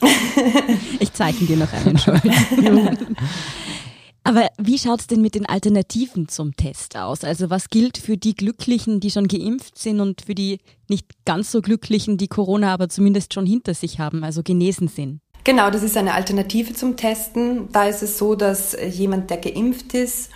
ich 1.00 1.12
zeichne 1.12 1.46
dir 1.46 1.56
noch 1.56 1.72
einen 1.72 1.98
schon. 1.98 2.20
Aber 4.22 4.48
wie 4.58 4.78
schaut 4.78 5.00
es 5.00 5.06
denn 5.06 5.22
mit 5.22 5.34
den 5.34 5.46
Alternativen 5.46 6.28
zum 6.28 6.54
Test 6.54 6.96
aus? 6.96 7.24
Also 7.24 7.50
was 7.50 7.70
gilt 7.70 7.98
für 7.98 8.16
die 8.16 8.34
Glücklichen, 8.34 9.00
die 9.00 9.10
schon 9.10 9.28
geimpft 9.28 9.78
sind 9.78 10.00
und 10.00 10.22
für 10.22 10.34
die 10.34 10.58
nicht 10.88 11.06
ganz 11.24 11.50
so 11.50 11.62
Glücklichen, 11.62 12.18
die 12.18 12.28
Corona 12.28 12.72
aber 12.72 12.88
zumindest 12.88 13.34
schon 13.34 13.46
hinter 13.46 13.74
sich 13.74 13.98
haben, 13.98 14.22
also 14.22 14.42
genesen 14.42 14.88
sind? 14.88 15.20
Genau, 15.44 15.70
das 15.70 15.82
ist 15.82 15.96
eine 15.96 16.14
Alternative 16.14 16.74
zum 16.74 16.96
Testen. 16.96 17.70
Da 17.72 17.84
ist 17.84 18.02
es 18.02 18.18
so, 18.18 18.34
dass 18.34 18.76
jemand, 18.90 19.30
der 19.30 19.38
geimpft 19.38 19.94
ist, 19.94 20.30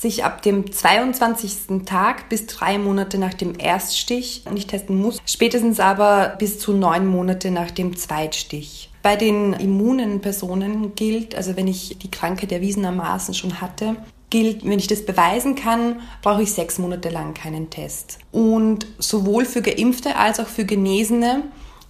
sich 0.00 0.24
ab 0.24 0.40
dem 0.40 0.72
22. 0.72 1.84
Tag 1.84 2.30
bis 2.30 2.46
drei 2.46 2.78
Monate 2.78 3.18
nach 3.18 3.34
dem 3.34 3.52
Erststich 3.58 4.44
nicht 4.50 4.70
testen 4.70 4.98
muss, 4.98 5.18
spätestens 5.26 5.78
aber 5.78 6.36
bis 6.38 6.58
zu 6.58 6.72
neun 6.72 7.06
Monate 7.06 7.50
nach 7.50 7.70
dem 7.70 7.94
Zweitstich. 7.96 8.90
Bei 9.02 9.16
den 9.16 9.52
immunen 9.52 10.22
Personen 10.22 10.94
gilt, 10.94 11.34
also 11.34 11.54
wenn 11.56 11.68
ich 11.68 11.98
die 11.98 12.10
Krankheit 12.10 12.50
erwiesenermaßen 12.50 13.34
schon 13.34 13.60
hatte, 13.60 13.96
gilt, 14.30 14.64
wenn 14.64 14.78
ich 14.78 14.86
das 14.86 15.04
beweisen 15.04 15.54
kann, 15.54 16.00
brauche 16.22 16.42
ich 16.42 16.52
sechs 16.52 16.78
Monate 16.78 17.10
lang 17.10 17.34
keinen 17.34 17.68
Test. 17.68 18.20
Und 18.32 18.86
sowohl 18.98 19.44
für 19.44 19.60
Geimpfte 19.60 20.16
als 20.16 20.40
auch 20.40 20.46
für 20.46 20.64
Genesene 20.64 21.42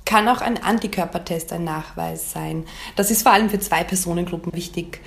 kann 0.04 0.28
auch 0.28 0.40
ein 0.40 0.60
Antikörpertest 0.60 1.52
ein 1.52 1.62
Nachweis 1.62 2.32
sein. 2.32 2.64
Das 2.96 3.12
ist 3.12 3.22
vor 3.22 3.30
allem 3.30 3.48
für 3.48 3.60
zwei 3.60 3.84
Personengruppen 3.84 4.52
wichtig. 4.52 5.00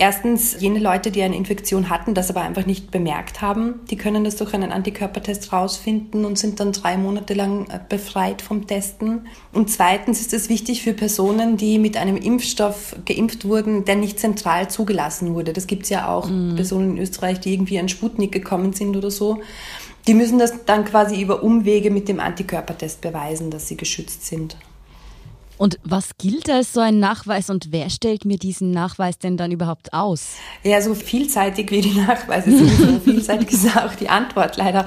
Erstens 0.00 0.56
jene 0.58 0.78
Leute, 0.78 1.10
die 1.10 1.22
eine 1.22 1.36
Infektion 1.36 1.90
hatten, 1.90 2.14
das 2.14 2.30
aber 2.30 2.40
einfach 2.40 2.64
nicht 2.64 2.90
bemerkt 2.90 3.42
haben, 3.42 3.80
die 3.90 3.98
können 3.98 4.24
das 4.24 4.36
durch 4.36 4.54
einen 4.54 4.72
Antikörpertest 4.72 5.52
rausfinden 5.52 6.24
und 6.24 6.38
sind 6.38 6.58
dann 6.58 6.72
drei 6.72 6.96
Monate 6.96 7.34
lang 7.34 7.68
äh, 7.68 7.78
befreit 7.86 8.40
vom 8.40 8.66
Testen. 8.66 9.26
Und 9.52 9.68
zweitens 9.68 10.22
ist 10.22 10.32
es 10.32 10.48
wichtig 10.48 10.80
für 10.82 10.94
Personen, 10.94 11.58
die 11.58 11.78
mit 11.78 11.98
einem 11.98 12.16
Impfstoff 12.16 12.96
geimpft 13.04 13.44
wurden, 13.44 13.84
der 13.84 13.96
nicht 13.96 14.18
zentral 14.18 14.70
zugelassen 14.70 15.34
wurde. 15.34 15.52
Das 15.52 15.66
gibt 15.66 15.82
es 15.82 15.90
ja 15.90 16.08
auch 16.08 16.30
mhm. 16.30 16.56
Personen 16.56 16.92
in 16.92 17.02
Österreich, 17.02 17.38
die 17.40 17.52
irgendwie 17.52 17.78
an 17.78 17.90
Sputnik 17.90 18.32
gekommen 18.32 18.72
sind 18.72 18.96
oder 18.96 19.10
so. 19.10 19.42
Die 20.06 20.14
müssen 20.14 20.38
das 20.38 20.64
dann 20.64 20.86
quasi 20.86 21.20
über 21.20 21.42
Umwege 21.42 21.90
mit 21.90 22.08
dem 22.08 22.20
Antikörpertest 22.20 23.02
beweisen, 23.02 23.50
dass 23.50 23.68
sie 23.68 23.76
geschützt 23.76 24.26
sind. 24.26 24.56
Und 25.60 25.78
was 25.84 26.16
gilt 26.16 26.48
als 26.48 26.72
so 26.72 26.80
ein 26.80 27.00
Nachweis 27.00 27.50
und 27.50 27.70
wer 27.70 27.90
stellt 27.90 28.24
mir 28.24 28.38
diesen 28.38 28.70
Nachweis 28.70 29.18
denn 29.18 29.36
dann 29.36 29.52
überhaupt 29.52 29.92
aus? 29.92 30.36
Ja, 30.62 30.80
so 30.80 30.94
vielseitig 30.94 31.70
wie 31.70 31.82
die 31.82 32.00
Nachweise 32.00 32.50
sind, 32.50 32.70
so 32.70 32.98
vielseitig 33.04 33.52
ist 33.52 33.76
auch 33.76 33.94
die 33.94 34.08
Antwort 34.08 34.56
leider. 34.56 34.86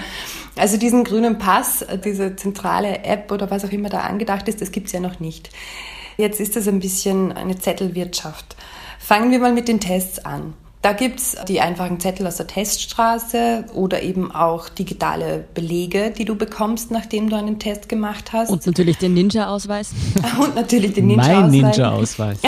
Also 0.55 0.77
diesen 0.77 1.03
grünen 1.03 1.37
Pass, 1.37 1.85
diese 2.03 2.35
zentrale 2.35 3.03
App 3.03 3.31
oder 3.31 3.51
was 3.51 3.63
auch 3.63 3.71
immer 3.71 3.89
da 3.89 3.99
angedacht 3.99 4.47
ist, 4.47 4.61
das 4.61 4.71
gibt 4.71 4.87
es 4.87 4.93
ja 4.93 4.99
noch 4.99 5.19
nicht. 5.19 5.51
Jetzt 6.17 6.39
ist 6.39 6.55
das 6.55 6.67
ein 6.67 6.79
bisschen 6.79 7.31
eine 7.31 7.55
Zettelwirtschaft. 7.55 8.55
Fangen 8.97 9.29
wir 9.29 9.37
mal 9.37 9.53
mit 9.53 9.67
den 9.67 9.79
Tests 9.79 10.25
an. 10.25 10.55
Da 10.83 10.91
gibt 10.91 11.21
es 11.21 11.37
die 11.47 11.61
einfachen 11.61 12.01
Zettel 12.01 12.27
aus 12.27 12.35
der 12.35 12.47
Teststraße 12.47 13.63
oder 13.73 14.01
eben 14.01 14.33
auch 14.33 14.67
digitale 14.67 15.45
Belege, 15.53 16.11
die 16.11 16.25
du 16.25 16.35
bekommst, 16.35 16.91
nachdem 16.91 17.29
du 17.29 17.37
einen 17.37 17.57
Test 17.57 17.87
gemacht 17.87 18.33
hast. 18.33 18.49
Und 18.49 18.65
natürlich 18.65 18.97
den 18.97 19.13
Ninja-Ausweis. 19.13 19.91
Und 20.41 20.55
natürlich 20.55 20.93
den 20.93 21.07
Ninja-Ausweis. 21.07 21.41
Mein 21.41 21.51
Ninja-Ausweis. 21.51 22.39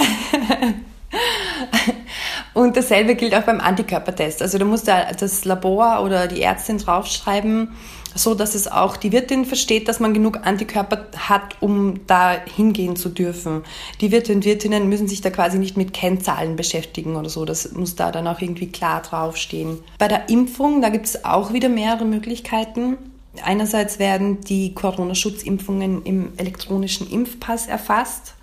Und 2.53 2.75
dasselbe 2.75 3.15
gilt 3.15 3.33
auch 3.35 3.43
beim 3.43 3.61
Antikörpertest. 3.61 4.41
Also 4.41 4.57
du 4.57 4.65
musst 4.65 4.89
da 4.89 5.13
das 5.17 5.45
Labor 5.45 6.03
oder 6.03 6.27
die 6.27 6.41
Ärztin 6.41 6.77
draufschreiben, 6.77 7.69
so 8.15 8.33
dass 8.33 8.55
es 8.55 8.67
auch 8.67 8.97
die 8.97 9.11
Wirtin 9.11 9.45
versteht, 9.45 9.87
dass 9.87 9.99
man 9.99 10.13
genug 10.13 10.39
Antikörper 10.43 11.07
hat, 11.17 11.61
um 11.61 11.99
da 12.07 12.31
hingehen 12.55 12.95
zu 12.95 13.09
dürfen. 13.09 13.63
Die 14.01 14.11
Wirte 14.11 14.33
und 14.33 14.45
Wirtinnen 14.45 14.89
müssen 14.89 15.07
sich 15.07 15.21
da 15.21 15.29
quasi 15.29 15.59
nicht 15.59 15.77
mit 15.77 15.93
Kennzahlen 15.93 16.55
beschäftigen 16.55 17.17
oder 17.17 17.29
so. 17.29 17.45
Das 17.45 17.73
muss 17.73 17.95
da 17.95 18.11
dann 18.11 18.27
auch 18.27 18.41
irgendwie 18.41 18.71
klar 18.71 19.01
draufstehen. 19.01 19.79
Bei 19.99 20.07
der 20.07 20.29
Impfung, 20.29 20.81
da 20.81 20.89
gibt 20.89 21.05
es 21.05 21.25
auch 21.25 21.53
wieder 21.53 21.69
mehrere 21.69 22.05
Möglichkeiten. 22.05 22.97
Einerseits 23.43 23.99
werden 23.99 24.39
die 24.41 24.73
Corona-Schutzimpfungen 24.73 26.03
im 26.03 26.31
elektronischen 26.37 27.09
Impfpass 27.09 27.67
erfasst. 27.67 28.35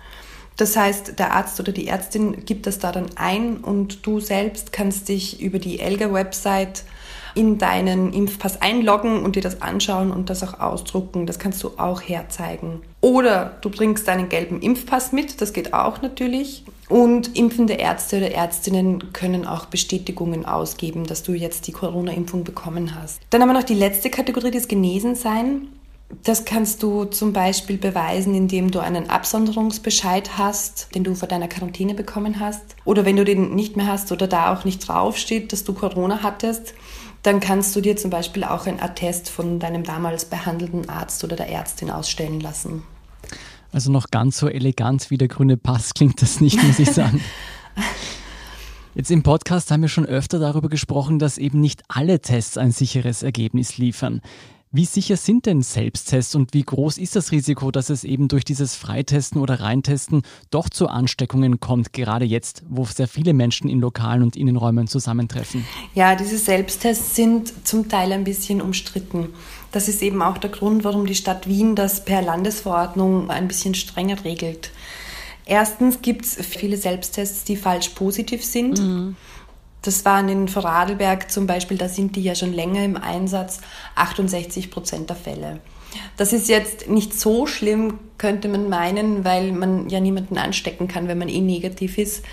Das 0.55 0.77
heißt, 0.77 1.17
der 1.17 1.33
Arzt 1.33 1.59
oder 1.59 1.71
die 1.71 1.87
Ärztin 1.87 2.45
gibt 2.45 2.67
das 2.67 2.77
da 2.77 2.91
dann 2.91 3.07
ein 3.15 3.57
und 3.57 4.05
du 4.05 4.19
selbst 4.19 4.71
kannst 4.71 5.09
dich 5.09 5.41
über 5.41 5.57
die 5.57 5.79
ELGA-Website 5.79 6.83
in 7.35 7.57
deinen 7.57 8.13
Impfpass 8.13 8.61
einloggen 8.61 9.23
und 9.23 9.35
dir 9.35 9.41
das 9.41 9.61
anschauen 9.61 10.11
und 10.11 10.29
das 10.29 10.43
auch 10.43 10.59
ausdrucken. 10.59 11.25
Das 11.25 11.39
kannst 11.39 11.63
du 11.63 11.71
auch 11.77 12.01
herzeigen. 12.01 12.81
Oder 13.01 13.57
du 13.61 13.69
bringst 13.69 14.07
deinen 14.07 14.29
gelben 14.29 14.61
Impfpass 14.61 15.11
mit, 15.11 15.41
das 15.41 15.53
geht 15.53 15.73
auch 15.73 16.01
natürlich. 16.01 16.63
Und 16.89 17.35
impfende 17.37 17.73
Ärzte 17.73 18.17
oder 18.17 18.31
Ärztinnen 18.31 19.13
können 19.13 19.47
auch 19.47 19.65
Bestätigungen 19.65 20.45
ausgeben, 20.45 21.05
dass 21.05 21.23
du 21.23 21.33
jetzt 21.33 21.67
die 21.67 21.71
Corona-Impfung 21.71 22.43
bekommen 22.43 22.95
hast. 22.95 23.19
Dann 23.29 23.41
haben 23.41 23.49
wir 23.49 23.53
noch 23.53 23.63
die 23.63 23.73
letzte 23.73 24.09
Kategorie, 24.09 24.51
das 24.51 24.67
Genesensein. 24.67 25.69
Das 26.23 26.45
kannst 26.45 26.83
du 26.83 27.05
zum 27.05 27.33
Beispiel 27.33 27.77
beweisen, 27.77 28.35
indem 28.35 28.69
du 28.69 28.79
einen 28.79 29.09
Absonderungsbescheid 29.09 30.37
hast, 30.37 30.93
den 30.93 31.03
du 31.03 31.15
vor 31.15 31.27
deiner 31.27 31.47
Quarantäne 31.47 31.95
bekommen 31.95 32.39
hast. 32.39 32.61
Oder 32.85 33.05
wenn 33.05 33.15
du 33.15 33.25
den 33.25 33.55
nicht 33.55 33.75
mehr 33.75 33.87
hast 33.87 34.11
oder 34.11 34.27
da 34.27 34.53
auch 34.53 34.63
nicht 34.63 34.87
draufsteht, 34.87 35.51
dass 35.51 35.63
du 35.63 35.73
Corona 35.73 36.21
hattest, 36.21 36.75
dann 37.23 37.39
kannst 37.39 37.75
du 37.75 37.81
dir 37.81 37.95
zum 37.95 38.11
Beispiel 38.11 38.43
auch 38.43 38.67
ein 38.67 38.81
Attest 38.81 39.29
von 39.29 39.59
deinem 39.59 39.83
damals 39.83 40.25
behandelten 40.25 40.89
Arzt 40.89 41.23
oder 41.23 41.35
der 41.35 41.49
Ärztin 41.49 41.89
ausstellen 41.89 42.41
lassen. 42.41 42.83
Also 43.71 43.91
noch 43.91 44.11
ganz 44.11 44.37
so 44.37 44.47
elegant 44.47 45.09
wie 45.09 45.17
der 45.17 45.29
grüne 45.29 45.57
Pass 45.57 45.93
klingt 45.93 46.21
das 46.21 46.41
nicht, 46.41 46.61
muss 46.61 46.79
ich 46.79 46.91
sagen. 46.91 47.21
Jetzt 48.95 49.09
im 49.09 49.23
Podcast 49.23 49.71
haben 49.71 49.81
wir 49.81 49.89
schon 49.89 50.05
öfter 50.05 50.37
darüber 50.37 50.69
gesprochen, 50.69 51.17
dass 51.17 51.39
eben 51.39 51.59
nicht 51.59 51.81
alle 51.87 52.19
Tests 52.19 52.59
ein 52.59 52.71
sicheres 52.71 53.23
Ergebnis 53.23 53.79
liefern. 53.79 54.21
Wie 54.75 54.85
sicher 54.85 55.17
sind 55.17 55.45
denn 55.45 55.61
Selbsttests 55.61 56.33
und 56.33 56.55
wie 56.55 56.63
groß 56.63 56.97
ist 56.97 57.15
das 57.15 57.31
Risiko, 57.31 57.69
dass 57.69 57.91
es 57.91 58.03
eben 58.03 58.27
durch 58.27 58.43
dieses 58.43 58.75
Freitesten 58.75 59.37
oder 59.37 59.59
Reintesten 59.59 60.23
doch 60.49 60.67
zu 60.67 60.87
Ansteckungen 60.87 61.59
kommt, 61.59 61.93
gerade 61.93 62.25
jetzt, 62.25 62.63
wo 62.67 62.83
sehr 62.85 63.07
viele 63.07 63.33
Menschen 63.33 63.69
in 63.69 63.79
Lokalen 63.79 64.23
und 64.23 64.35
Innenräumen 64.35 64.87
zusammentreffen? 64.87 65.63
Ja, 65.93 66.15
diese 66.15 66.39
Selbsttests 66.39 67.15
sind 67.15 67.67
zum 67.67 67.87
Teil 67.87 68.11
ein 68.13 68.23
bisschen 68.23 68.63
umstritten. 68.63 69.29
Das 69.71 69.87
ist 69.87 70.01
eben 70.01 70.23
auch 70.23 70.39
der 70.39 70.49
Grund, 70.49 70.83
warum 70.83 71.05
die 71.05 71.13
Stadt 71.13 71.47
Wien 71.47 71.75
das 71.75 72.03
per 72.03 72.23
Landesverordnung 72.23 73.29
ein 73.29 73.47
bisschen 73.47 73.75
strenger 73.75 74.25
regelt. 74.25 74.71
Erstens 75.45 76.01
gibt 76.01 76.25
es 76.25 76.35
viele 76.43 76.77
Selbsttests, 76.77 77.43
die 77.43 77.57
falsch 77.57 77.89
positiv 77.89 78.43
sind. 78.43 78.79
Mhm. 78.79 79.15
Das 79.83 80.05
waren 80.05 80.29
in 80.29 80.47
Vorarlberg 80.47 81.29
zum 81.29 81.45
Beispiel, 81.45 81.77
da 81.77 81.89
sind 81.89 82.15
die 82.15 82.23
ja 82.23 82.35
schon 82.35 82.53
länger 82.53 82.83
im 82.83 82.97
Einsatz, 82.97 83.59
68 83.95 84.71
Prozent 84.71 85.09
der 85.09 85.17
Fälle. 85.17 85.59
Das 86.17 86.33
ist 86.33 86.49
jetzt 86.49 86.89
nicht 86.89 87.19
so 87.19 87.45
schlimm, 87.45 87.99
könnte 88.17 88.47
man 88.47 88.69
meinen, 88.69 89.25
weil 89.25 89.51
man 89.51 89.89
ja 89.89 89.99
niemanden 89.99 90.37
anstecken 90.37 90.87
kann, 90.87 91.07
wenn 91.07 91.17
man 91.17 91.29
eh 91.29 91.41
negativ 91.41 91.97
ist. 91.97 92.23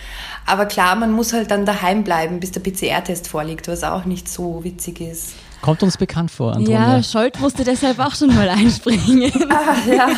Aber 0.47 0.67
klar, 0.67 0.95
man 0.95 1.13
muss 1.13 1.33
halt 1.33 1.51
dann 1.51 1.67
daheim 1.67 2.05
bleiben, 2.05 2.41
bis 2.41 2.53
der 2.53 2.61
PCR-Test 2.61 3.29
vorliegt, 3.29 3.69
was 3.69 3.85
auch 3.85 4.05
nicht 4.05 4.29
so 4.29 4.65
witzig 4.65 5.01
ist. 5.01 5.35
Kommt 5.63 5.83
uns 5.83 5.99
bekannt 5.99 6.31
vor, 6.31 6.55
Antonia. 6.55 6.97
Ja, 6.97 7.03
Scholt 7.03 7.39
musste 7.39 7.65
deshalb 7.65 7.99
auch 7.99 8.15
schon 8.15 8.35
mal 8.35 8.49
einspringen. 8.49 9.31
ah, 9.51 9.77
ja. 9.87 10.09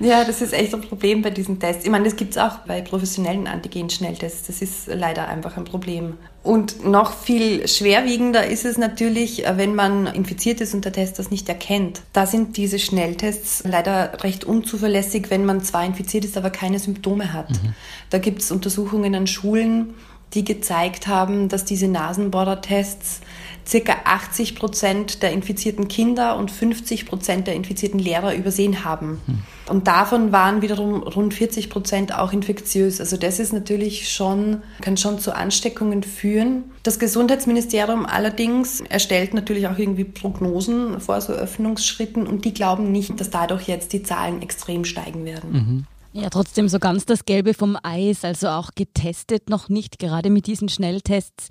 ja, 0.00 0.24
das 0.24 0.40
ist 0.40 0.54
echt 0.54 0.74
ein 0.74 0.80
Problem 0.80 1.20
bei 1.20 1.30
diesen 1.30 1.58
Tests. 1.60 1.84
Ich 1.84 1.90
meine, 1.90 2.04
das 2.04 2.16
gibt 2.16 2.30
es 2.30 2.38
auch 2.38 2.58
bei 2.66 2.80
professionellen 2.80 3.46
Antigen-Schnelltests. 3.46 4.46
Das 4.46 4.62
ist 4.62 4.86
leider 4.86 5.28
einfach 5.28 5.58
ein 5.58 5.64
Problem. 5.64 6.14
Und 6.42 6.86
noch 6.86 7.12
viel 7.12 7.68
schwerwiegender 7.68 8.46
ist 8.46 8.64
es 8.64 8.78
natürlich, 8.78 9.44
wenn 9.56 9.74
man 9.74 10.06
infiziert 10.06 10.62
ist 10.62 10.72
und 10.72 10.82
der 10.82 10.92
Test 10.92 11.18
das 11.18 11.30
nicht 11.30 11.46
erkennt. 11.50 12.00
Da 12.14 12.24
sind 12.24 12.56
diese 12.56 12.78
Schnelltests 12.78 13.64
leider 13.66 14.22
recht 14.24 14.44
unzuverlässig, 14.44 15.28
wenn 15.28 15.44
man 15.44 15.62
zwar 15.62 15.84
infiziert 15.84 16.24
ist, 16.24 16.38
aber 16.38 16.48
keine 16.48 16.78
Symptome 16.78 17.34
hat. 17.34 17.50
Mhm. 17.50 17.74
Da 18.08 18.16
gibt 18.16 18.40
es 18.40 18.50
Untersuchungen 18.50 19.14
an 19.14 19.26
Schulen, 19.26 19.94
die 20.34 20.44
gezeigt 20.44 21.06
haben, 21.06 21.48
dass 21.48 21.64
diese 21.64 21.88
Nasenbohrertests 21.88 23.20
circa 23.68 23.96
80 24.04 24.54
Prozent 24.54 25.22
der 25.22 25.32
infizierten 25.32 25.88
Kinder 25.88 26.36
und 26.36 26.50
50 26.50 27.04
Prozent 27.04 27.46
der 27.46 27.54
infizierten 27.54 28.00
Lehrer 28.00 28.34
übersehen 28.34 28.84
haben. 28.84 29.20
Hm. 29.26 29.38
Und 29.68 29.86
davon 29.86 30.32
waren 30.32 30.62
wiederum 30.62 31.02
rund 31.02 31.34
40 31.34 31.68
Prozent 31.68 32.14
auch 32.14 32.32
infektiös. 32.32 32.98
Also 32.98 33.18
das 33.18 33.38
ist 33.38 33.52
natürlich 33.52 34.10
schon, 34.10 34.62
kann 34.80 34.96
schon 34.96 35.18
zu 35.18 35.36
Ansteckungen 35.36 36.02
führen. 36.02 36.64
Das 36.82 36.98
Gesundheitsministerium 36.98 38.06
allerdings 38.06 38.80
erstellt 38.80 39.34
natürlich 39.34 39.68
auch 39.68 39.76
irgendwie 39.76 40.04
Prognosen 40.04 41.00
vor 41.00 41.20
so 41.20 41.34
Öffnungsschritten 41.34 42.26
und 42.26 42.46
die 42.46 42.54
glauben 42.54 42.90
nicht, 42.90 43.20
dass 43.20 43.28
dadurch 43.28 43.68
jetzt 43.68 43.92
die 43.92 44.02
Zahlen 44.02 44.40
extrem 44.40 44.86
steigen 44.86 45.26
werden. 45.26 45.52
Mhm. 45.52 45.86
Ja, 46.14 46.30
trotzdem 46.30 46.68
so 46.68 46.78
ganz 46.78 47.04
das 47.04 47.26
Gelbe 47.26 47.52
vom 47.52 47.76
Eis, 47.82 48.24
also 48.24 48.48
auch 48.48 48.70
getestet 48.74 49.50
noch 49.50 49.68
nicht, 49.68 49.98
gerade 49.98 50.30
mit 50.30 50.46
diesen 50.46 50.70
Schnelltests. 50.70 51.48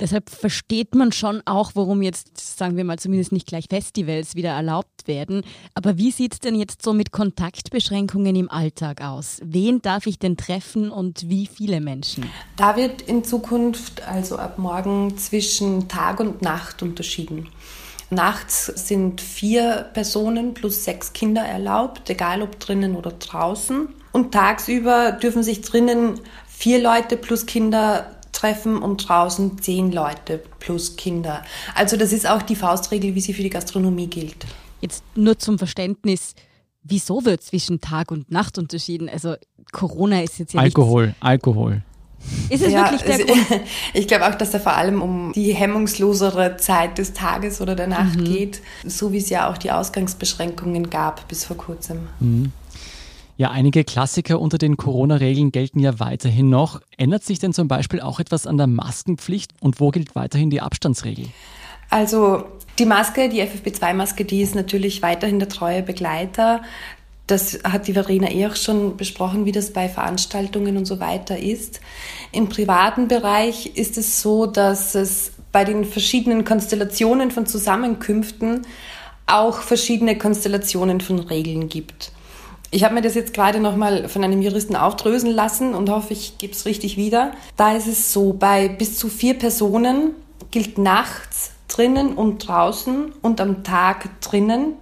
Deshalb 0.00 0.30
versteht 0.30 0.94
man 0.94 1.12
schon 1.12 1.42
auch, 1.44 1.72
warum 1.74 2.00
jetzt, 2.00 2.58
sagen 2.58 2.76
wir 2.76 2.84
mal, 2.84 2.98
zumindest 2.98 3.32
nicht 3.32 3.46
gleich 3.46 3.66
Festivals 3.68 4.34
wieder 4.34 4.50
erlaubt 4.50 5.06
werden. 5.06 5.42
Aber 5.74 5.98
wie 5.98 6.10
sieht 6.10 6.32
es 6.32 6.38
denn 6.40 6.54
jetzt 6.54 6.82
so 6.82 6.94
mit 6.94 7.12
Kontaktbeschränkungen 7.12 8.34
im 8.34 8.50
Alltag 8.50 9.02
aus? 9.02 9.40
Wen 9.44 9.82
darf 9.82 10.06
ich 10.06 10.18
denn 10.18 10.36
treffen 10.36 10.90
und 10.90 11.28
wie 11.28 11.46
viele 11.46 11.80
Menschen? 11.80 12.30
Da 12.56 12.76
wird 12.76 13.02
in 13.02 13.24
Zukunft, 13.24 14.02
also 14.08 14.36
ab 14.36 14.58
morgen, 14.58 15.18
zwischen 15.18 15.88
Tag 15.88 16.20
und 16.20 16.40
Nacht 16.40 16.82
unterschieden. 16.82 17.48
Nachts 18.08 18.66
sind 18.66 19.20
vier 19.20 19.88
Personen 19.92 20.54
plus 20.54 20.84
sechs 20.84 21.12
Kinder 21.12 21.42
erlaubt, 21.42 22.10
egal 22.10 22.42
ob 22.42 22.58
drinnen 22.58 22.96
oder 22.96 23.12
draußen. 23.12 23.88
Und 24.12 24.32
tagsüber 24.32 25.12
dürfen 25.12 25.44
sich 25.44 25.60
drinnen 25.60 26.20
vier 26.48 26.82
Leute 26.82 27.16
plus 27.16 27.46
Kinder 27.46 28.19
treffen 28.40 28.78
und 28.78 29.08
draußen 29.08 29.60
zehn 29.60 29.92
Leute 29.92 30.42
plus 30.58 30.96
Kinder. 30.96 31.42
Also 31.74 31.96
das 31.96 32.12
ist 32.12 32.26
auch 32.28 32.42
die 32.42 32.56
Faustregel, 32.56 33.14
wie 33.14 33.20
sie 33.20 33.34
für 33.34 33.42
die 33.42 33.50
Gastronomie 33.50 34.06
gilt. 34.06 34.46
Jetzt 34.80 35.04
nur 35.14 35.38
zum 35.38 35.58
Verständnis, 35.58 36.34
wieso 36.82 37.24
wird 37.24 37.42
zwischen 37.42 37.80
Tag 37.80 38.10
und 38.10 38.30
Nacht 38.30 38.56
unterschieden? 38.56 39.08
Also 39.10 39.34
Corona 39.72 40.22
ist 40.22 40.38
jetzt 40.38 40.54
ja 40.54 40.60
Alkohol, 40.60 41.08
nichts. 41.08 41.22
Alkohol. 41.22 41.82
Ist 42.50 42.62
es 42.62 42.72
ja, 42.72 42.90
wirklich 42.90 43.02
der 43.02 43.20
es, 43.20 43.26
Grund? 43.26 43.62
Ich 43.94 44.06
glaube 44.06 44.28
auch, 44.28 44.34
dass 44.34 44.50
da 44.50 44.58
vor 44.58 44.74
allem 44.74 45.02
um 45.02 45.32
die 45.32 45.54
hemmungslosere 45.54 46.56
Zeit 46.56 46.98
des 46.98 47.12
Tages 47.12 47.60
oder 47.60 47.74
der 47.74 47.86
Nacht 47.86 48.16
mhm. 48.16 48.24
geht, 48.24 48.62
so 48.84 49.12
wie 49.12 49.18
es 49.18 49.30
ja 49.30 49.50
auch 49.50 49.58
die 49.58 49.70
Ausgangsbeschränkungen 49.70 50.90
gab 50.90 51.28
bis 51.28 51.44
vor 51.44 51.56
kurzem. 51.56 52.08
Mhm. 52.20 52.52
Ja, 53.40 53.50
einige 53.52 53.84
Klassiker 53.84 54.38
unter 54.38 54.58
den 54.58 54.76
Corona-Regeln 54.76 55.50
gelten 55.50 55.78
ja 55.78 55.98
weiterhin 55.98 56.50
noch. 56.50 56.82
Ändert 56.98 57.24
sich 57.24 57.38
denn 57.38 57.54
zum 57.54 57.68
Beispiel 57.68 57.98
auch 57.98 58.20
etwas 58.20 58.46
an 58.46 58.58
der 58.58 58.66
Maskenpflicht 58.66 59.54
und 59.60 59.80
wo 59.80 59.88
gilt 59.88 60.14
weiterhin 60.14 60.50
die 60.50 60.60
Abstandsregel? 60.60 61.24
Also 61.88 62.44
die 62.78 62.84
Maske, 62.84 63.30
die 63.30 63.40
FFP2-Maske, 63.40 64.26
die 64.26 64.42
ist 64.42 64.54
natürlich 64.54 65.00
weiterhin 65.00 65.38
der 65.38 65.48
treue 65.48 65.82
Begleiter. 65.82 66.60
Das 67.28 67.60
hat 67.64 67.88
die 67.88 67.94
Verena 67.94 68.30
eh 68.30 68.46
auch 68.46 68.56
schon 68.56 68.98
besprochen, 68.98 69.46
wie 69.46 69.52
das 69.52 69.72
bei 69.72 69.88
Veranstaltungen 69.88 70.76
und 70.76 70.84
so 70.84 71.00
weiter 71.00 71.38
ist. 71.38 71.80
Im 72.32 72.50
privaten 72.50 73.08
Bereich 73.08 73.74
ist 73.74 73.96
es 73.96 74.20
so, 74.20 74.44
dass 74.44 74.94
es 74.94 75.32
bei 75.50 75.64
den 75.64 75.86
verschiedenen 75.86 76.44
Konstellationen 76.44 77.30
von 77.30 77.46
Zusammenkünften 77.46 78.66
auch 79.26 79.62
verschiedene 79.62 80.18
Konstellationen 80.18 81.00
von 81.00 81.20
Regeln 81.20 81.70
gibt. 81.70 82.12
Ich 82.72 82.84
habe 82.84 82.94
mir 82.94 83.02
das 83.02 83.16
jetzt 83.16 83.34
gerade 83.34 83.58
nochmal 83.58 84.08
von 84.08 84.22
einem 84.22 84.42
Juristen 84.42 84.76
aufdröseln 84.76 85.34
lassen 85.34 85.74
und 85.74 85.90
hoffe, 85.90 86.12
ich 86.12 86.38
gebe 86.38 86.52
es 86.52 86.66
richtig 86.66 86.96
wieder. 86.96 87.32
Da 87.56 87.72
ist 87.72 87.88
es 87.88 88.12
so, 88.12 88.32
bei 88.32 88.68
bis 88.68 88.96
zu 88.96 89.08
vier 89.08 89.34
Personen 89.34 90.14
gilt 90.52 90.78
nachts 90.78 91.50
drinnen 91.66 92.14
und 92.14 92.46
draußen 92.46 93.12
und 93.22 93.40
am 93.40 93.64
Tag 93.64 94.20
drinnen, 94.20 94.74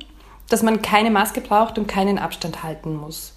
dass 0.48 0.62
man 0.62 0.82
keine 0.82 1.10
Maske 1.10 1.40
braucht 1.40 1.78
und 1.78 1.86
keinen 1.86 2.18
Abstand 2.18 2.62
halten 2.62 2.94
muss. 2.94 3.34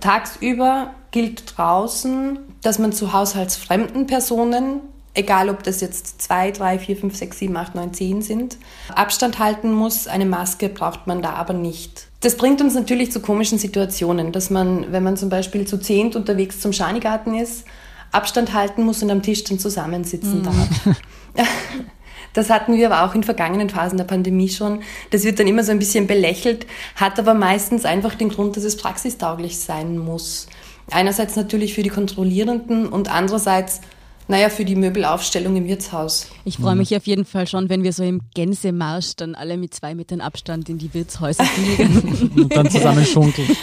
Tagsüber 0.00 0.94
gilt 1.12 1.56
draußen, 1.56 2.40
dass 2.62 2.80
man 2.80 2.92
zu 2.92 3.12
haushaltsfremden 3.12 4.06
Personen 4.06 4.80
egal 5.14 5.48
ob 5.48 5.62
das 5.62 5.80
jetzt 5.80 6.22
zwei, 6.22 6.50
drei, 6.50 6.78
vier, 6.78 6.96
fünf, 6.96 7.16
sechs, 7.16 7.38
sieben, 7.38 7.56
acht, 7.56 7.74
neun, 7.74 7.92
zehn 7.92 8.22
sind, 8.22 8.58
Abstand 8.94 9.38
halten 9.38 9.72
muss. 9.72 10.06
Eine 10.06 10.26
Maske 10.26 10.68
braucht 10.68 11.06
man 11.06 11.22
da 11.22 11.34
aber 11.34 11.54
nicht. 11.54 12.08
Das 12.20 12.36
bringt 12.36 12.60
uns 12.60 12.74
natürlich 12.74 13.12
zu 13.12 13.20
komischen 13.20 13.58
Situationen, 13.58 14.32
dass 14.32 14.50
man, 14.50 14.92
wenn 14.92 15.02
man 15.02 15.16
zum 15.16 15.28
Beispiel 15.28 15.66
zu 15.66 15.78
zehnt 15.78 16.16
unterwegs 16.16 16.60
zum 16.60 16.72
Schanigarten 16.72 17.34
ist, 17.34 17.64
Abstand 18.12 18.52
halten 18.52 18.84
muss 18.84 19.02
und 19.02 19.10
am 19.10 19.22
Tisch 19.22 19.44
dann 19.44 19.58
zusammensitzen 19.58 20.40
mhm. 20.40 20.44
darf. 20.44 20.68
Das 22.34 22.48
hatten 22.48 22.76
wir 22.76 22.90
aber 22.90 23.04
auch 23.04 23.14
in 23.14 23.24
vergangenen 23.24 23.68
Phasen 23.68 23.98
der 23.98 24.04
Pandemie 24.04 24.48
schon. 24.48 24.82
Das 25.10 25.24
wird 25.24 25.38
dann 25.38 25.46
immer 25.46 25.64
so 25.64 25.72
ein 25.72 25.78
bisschen 25.78 26.06
belächelt, 26.06 26.66
hat 26.96 27.18
aber 27.18 27.34
meistens 27.34 27.84
einfach 27.84 28.14
den 28.14 28.30
Grund, 28.30 28.56
dass 28.56 28.64
es 28.64 28.76
praxistauglich 28.78 29.58
sein 29.58 29.98
muss. 29.98 30.46
Einerseits 30.90 31.36
natürlich 31.36 31.74
für 31.74 31.82
die 31.82 31.90
Kontrollierenden 31.90 32.88
und 32.88 33.12
andererseits 33.12 33.82
naja, 34.28 34.48
für 34.48 34.64
die 34.64 34.76
Möbelaufstellung 34.76 35.56
im 35.56 35.66
Wirtshaus. 35.66 36.28
Ich 36.44 36.56
freue 36.56 36.76
mich 36.76 36.96
auf 36.96 37.06
jeden 37.06 37.24
Fall 37.24 37.46
schon, 37.46 37.68
wenn 37.68 37.82
wir 37.82 37.92
so 37.92 38.02
im 38.02 38.20
Gänsemarsch 38.34 39.16
dann 39.16 39.34
alle 39.34 39.56
mit 39.56 39.74
zwei 39.74 39.94
Metern 39.94 40.20
Abstand 40.20 40.68
in 40.68 40.78
die 40.78 40.92
Wirtshäuser 40.94 41.44
fliegen. 41.44 42.30
Und 42.36 42.56
dann 42.56 42.70
zusammen 42.70 43.04
schunkeln. 43.04 43.48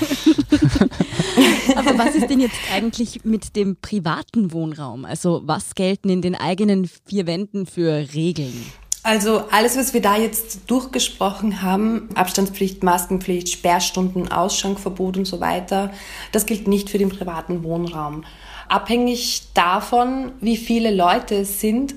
Aber 1.75 1.97
was 1.97 2.15
ist 2.15 2.29
denn 2.29 2.39
jetzt 2.39 2.57
eigentlich 2.73 3.23
mit 3.23 3.55
dem 3.55 3.77
privaten 3.77 4.51
Wohnraum? 4.51 5.05
Also 5.05 5.41
was 5.45 5.75
gelten 5.75 6.09
in 6.09 6.21
den 6.21 6.35
eigenen 6.35 6.89
vier 7.05 7.25
Wänden 7.27 7.65
für 7.65 8.13
Regeln? 8.13 8.65
Also 9.01 9.45
alles, 9.49 9.77
was 9.77 9.93
wir 9.93 10.01
da 10.01 10.17
jetzt 10.17 10.69
durchgesprochen 10.69 11.61
haben, 11.61 12.09
Abstandspflicht, 12.15 12.83
Maskenpflicht, 12.83 13.49
Sperrstunden, 13.49 14.29
Ausschankverbot 14.29 15.15
und 15.17 15.25
so 15.25 15.39
weiter, 15.39 15.91
das 16.33 16.45
gilt 16.45 16.67
nicht 16.67 16.89
für 16.89 16.97
den 16.97 17.09
privaten 17.09 17.63
Wohnraum. 17.63 18.25
Abhängig 18.69 19.43
davon, 19.53 20.31
wie 20.39 20.57
viele 20.57 20.95
Leute 20.95 21.35
es 21.35 21.59
sind, 21.59 21.95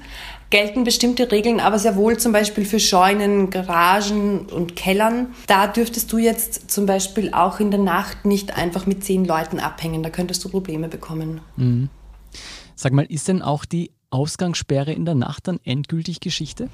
gelten 0.52 0.84
bestimmte 0.84 1.32
Regeln, 1.32 1.60
aber 1.60 1.78
sehr 1.78 1.96
wohl 1.96 2.18
zum 2.18 2.32
Beispiel 2.32 2.64
für 2.64 2.78
Scheunen, 2.78 3.50
Garagen 3.50 4.46
und 4.46 4.76
Kellern. 4.76 5.28
Da 5.46 5.66
dürftest 5.66 6.12
du 6.12 6.18
jetzt 6.18 6.70
zum 6.70 6.84
Beispiel 6.84 7.32
auch 7.32 7.58
in 7.58 7.70
der 7.70 7.80
Nacht 7.80 8.26
nicht 8.26 8.56
einfach 8.56 8.86
mit 8.86 9.02
zehn 9.02 9.24
Leuten 9.24 9.60
abhängen. 9.60 10.02
Da 10.02 10.10
könntest 10.10 10.44
du 10.44 10.50
Probleme 10.50 10.88
bekommen. 10.88 11.40
Mhm. 11.56 11.88
Sag 12.74 12.92
mal, 12.92 13.06
ist 13.06 13.28
denn 13.28 13.42
auch 13.42 13.64
die 13.64 13.92
Ausgangssperre 14.10 14.92
in 14.92 15.06
der 15.06 15.14
Nacht 15.14 15.48
dann 15.48 15.58
endgültig 15.64 16.20
Geschichte? 16.20 16.68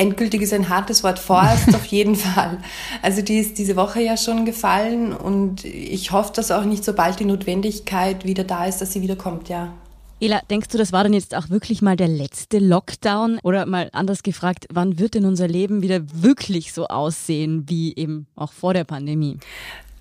Endgültig 0.00 0.40
ist 0.40 0.54
ein 0.54 0.70
hartes 0.70 1.04
Wort, 1.04 1.18
vorerst 1.18 1.68
auf 1.74 1.84
jeden 1.84 2.16
Fall. 2.16 2.56
Also 3.02 3.20
die 3.20 3.38
ist 3.38 3.58
diese 3.58 3.76
Woche 3.76 4.00
ja 4.00 4.16
schon 4.16 4.46
gefallen 4.46 5.12
und 5.12 5.66
ich 5.66 6.10
hoffe, 6.10 6.32
dass 6.34 6.50
auch 6.50 6.64
nicht 6.64 6.84
so 6.84 6.94
bald 6.94 7.20
die 7.20 7.26
Notwendigkeit 7.26 8.24
wieder 8.24 8.44
da 8.44 8.64
ist, 8.64 8.78
dass 8.78 8.94
sie 8.94 9.02
wiederkommt, 9.02 9.50
ja. 9.50 9.74
Ela, 10.18 10.40
denkst 10.50 10.68
du, 10.68 10.78
das 10.78 10.92
war 10.92 11.02
dann 11.02 11.12
jetzt 11.12 11.34
auch 11.34 11.50
wirklich 11.50 11.82
mal 11.82 11.96
der 11.96 12.08
letzte 12.08 12.60
Lockdown? 12.60 13.40
Oder 13.42 13.66
mal 13.66 13.90
anders 13.92 14.22
gefragt, 14.22 14.66
wann 14.72 14.98
wird 14.98 15.14
denn 15.14 15.26
unser 15.26 15.48
Leben 15.48 15.82
wieder 15.82 16.00
wirklich 16.12 16.72
so 16.72 16.86
aussehen 16.86 17.64
wie 17.68 17.94
eben 17.94 18.26
auch 18.36 18.52
vor 18.52 18.72
der 18.72 18.84
Pandemie? 18.84 19.38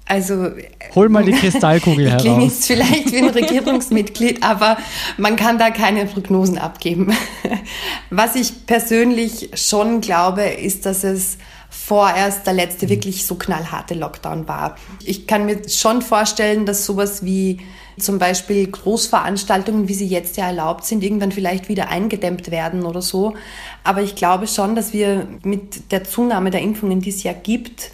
Also 0.10 0.50
hol 0.96 1.08
mal 1.08 1.24
die 1.24 1.34
Kristallkugel 1.34 2.06
heraus. 2.10 2.24
Klingt 2.24 2.42
jetzt 2.42 2.66
vielleicht 2.66 3.12
wie 3.12 3.20
ein 3.20 3.30
Regierungsmitglied, 3.30 4.42
aber 4.44 4.78
man 5.18 5.36
kann 5.36 5.60
da 5.60 5.70
keine 5.70 6.06
Prognosen 6.08 6.58
abgeben. 6.58 7.14
Was 8.10 8.36
ich 8.36 8.66
persönlich 8.66 9.52
schon 9.54 10.02
glaube, 10.02 10.42
ist, 10.42 10.88
dass 10.88 11.04
es 11.04 11.38
vorerst 11.70 12.48
der 12.48 12.54
letzte 12.54 12.90
wirklich 12.90 13.28
so 13.28 13.36
knallharte 13.36 13.94
Lockdown 13.94 14.48
war. 14.48 14.78
Ich 15.06 15.28
kann 15.28 15.46
mir 15.46 15.70
schon 15.70 16.02
vorstellen, 16.02 16.66
dass 16.66 16.88
sowas 16.88 17.24
wie 17.24 17.60
zum 18.00 18.18
Beispiel 18.18 18.66
Großveranstaltungen, 18.66 19.88
wie 19.88 19.94
sie 19.94 20.08
jetzt 20.08 20.38
ja 20.38 20.48
erlaubt 20.48 20.86
sind, 20.86 21.04
irgendwann 21.04 21.32
vielleicht 21.32 21.70
wieder 21.70 21.90
eingedämmt 21.90 22.50
werden 22.50 22.84
oder 22.84 23.04
so. 23.04 23.36
Aber 23.84 24.02
ich 24.02 24.16
glaube 24.16 24.48
schon, 24.48 24.76
dass 24.76 24.92
wir 24.92 25.28
mit 25.44 25.92
der 25.92 26.04
Zunahme 26.04 26.50
der 26.50 26.62
Impfungen, 26.62 27.02
die 27.02 27.10
es 27.10 27.22
ja 27.22 27.34
gibt, 27.34 27.92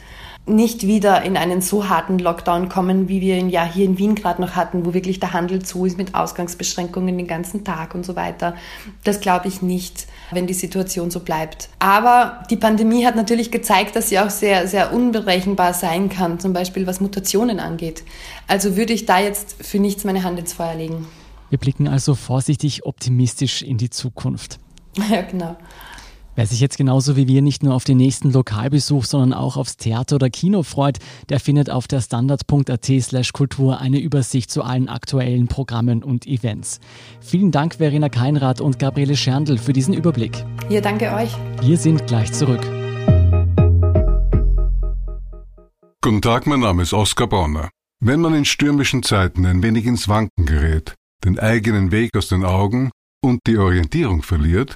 nicht 0.48 0.86
wieder 0.86 1.24
in 1.24 1.38
einen 1.38 1.62
so 1.62 1.90
harten 1.90 2.20
Lockdown 2.20 2.70
kommen, 2.70 3.08
wie 3.08 3.20
wir 3.20 3.38
ihn 3.38 3.50
ja 3.50 3.66
hier 3.66 3.86
in 3.86 3.98
Wien 3.98 4.14
gerade 4.14 4.42
noch 4.42 4.56
hatten, 4.56 4.86
wo 4.86 4.94
wirklich 4.94 5.20
der 5.20 5.34
Handel 5.34 5.64
zu 5.64 5.86
ist 5.86 5.98
mit 5.98 6.14
Ausgangsbeschränkungen 6.14 7.18
den 7.18 7.28
ganzen 7.28 7.64
Tag 7.64 7.96
und 7.96 8.06
so 8.06 8.16
weiter. 8.16 8.56
Das 9.04 9.22
glaube 9.22 9.48
ich 9.48 9.64
nicht, 9.64 10.06
wenn 10.32 10.46
die 10.46 10.54
Situation 10.54 11.10
so 11.10 11.22
bleibt. 11.22 11.70
Aber 11.80 12.44
die 12.52 12.58
Pandemie 12.58 13.06
hat 13.06 13.16
natürlich 13.16 13.50
gezeigt, 13.50 13.96
dass 13.96 14.10
sie 14.10 14.20
auch 14.20 14.30
sehr, 14.30 14.68
sehr 14.68 14.94
unberechenbar 14.94 15.74
sein 15.74 16.10
kann, 16.10 16.40
zum 16.40 16.54
Beispiel 16.54 16.86
was 16.86 17.02
Mutationen 17.02 17.60
angeht. 17.60 18.04
Also 18.48 18.78
würde 18.78 18.94
ich 18.94 19.08
da 19.08 19.20
jetzt 19.20 19.56
für 19.66 19.80
nichts 19.80 20.04
meine 20.04 20.24
Hand 20.24 20.38
ins 20.38 20.54
Feuer 20.54 20.76
legen. 20.76 21.08
Wir 21.50 21.58
blicken 21.58 21.88
also 21.88 22.14
vorsichtig 22.14 22.86
optimistisch 22.86 23.62
in 23.62 23.78
die 23.78 23.90
Zukunft. 23.90 24.60
Ja, 25.10 25.24
genau. 25.24 25.58
Wer 26.36 26.46
sich 26.46 26.60
jetzt 26.60 26.78
genauso 26.78 27.16
wie 27.16 27.28
wir 27.28 27.42
nicht 27.42 27.64
nur 27.64 27.74
auf 27.74 27.86
den 27.86 27.98
nächsten 27.98 28.32
Lokalbesuch, 28.32 29.06
sondern 29.06 29.32
auch 29.34 29.56
aufs 29.56 29.78
Theater 29.78 30.18
oder 30.18 30.30
Kino 30.30 30.64
freut, 30.64 31.00
der 31.30 31.40
findet 31.40 31.70
auf 31.70 31.88
der 31.88 32.02
standard.at 32.02 32.86
slash 32.86 33.32
Kultur 33.32 33.80
eine 33.80 34.00
Übersicht 34.00 34.52
zu 34.52 34.62
allen 34.62 34.90
aktuellen 34.90 35.48
Programmen 35.48 36.04
und 36.04 36.28
Events. 36.28 36.82
Vielen 37.22 37.52
Dank 37.52 37.76
Verena 37.76 38.10
Keinrad 38.10 38.60
und 38.60 38.80
Gabriele 38.80 39.16
Scherndl 39.16 39.58
für 39.58 39.72
diesen 39.72 39.94
Überblick. 39.94 40.46
Ja, 40.70 40.82
danke 40.82 41.14
euch. 41.14 41.32
Wir 41.62 41.78
sind 41.78 42.06
gleich 42.06 42.34
zurück. 42.34 42.62
Guten 46.02 46.22
Tag, 46.22 46.48
mein 46.48 46.60
Name 46.60 46.84
ist 46.84 46.94
Oskar 46.94 47.28
Bonner. 47.28 47.70
Wenn 48.02 48.20
man 48.20 48.36
in 48.36 48.44
stürmischen 48.44 49.04
Zeiten 49.04 49.46
ein 49.46 49.64
wenig 49.64 49.86
ins 49.86 50.10
Wanken 50.10 50.46
gerät, 50.46 50.96
den 51.24 51.40
eigenen 51.40 51.92
Weg 51.92 52.16
aus 52.18 52.28
den 52.28 52.44
Augen 52.44 52.92
und 53.24 53.40
die 53.48 53.58
Orientierung 53.58 54.22
verliert, 54.22 54.76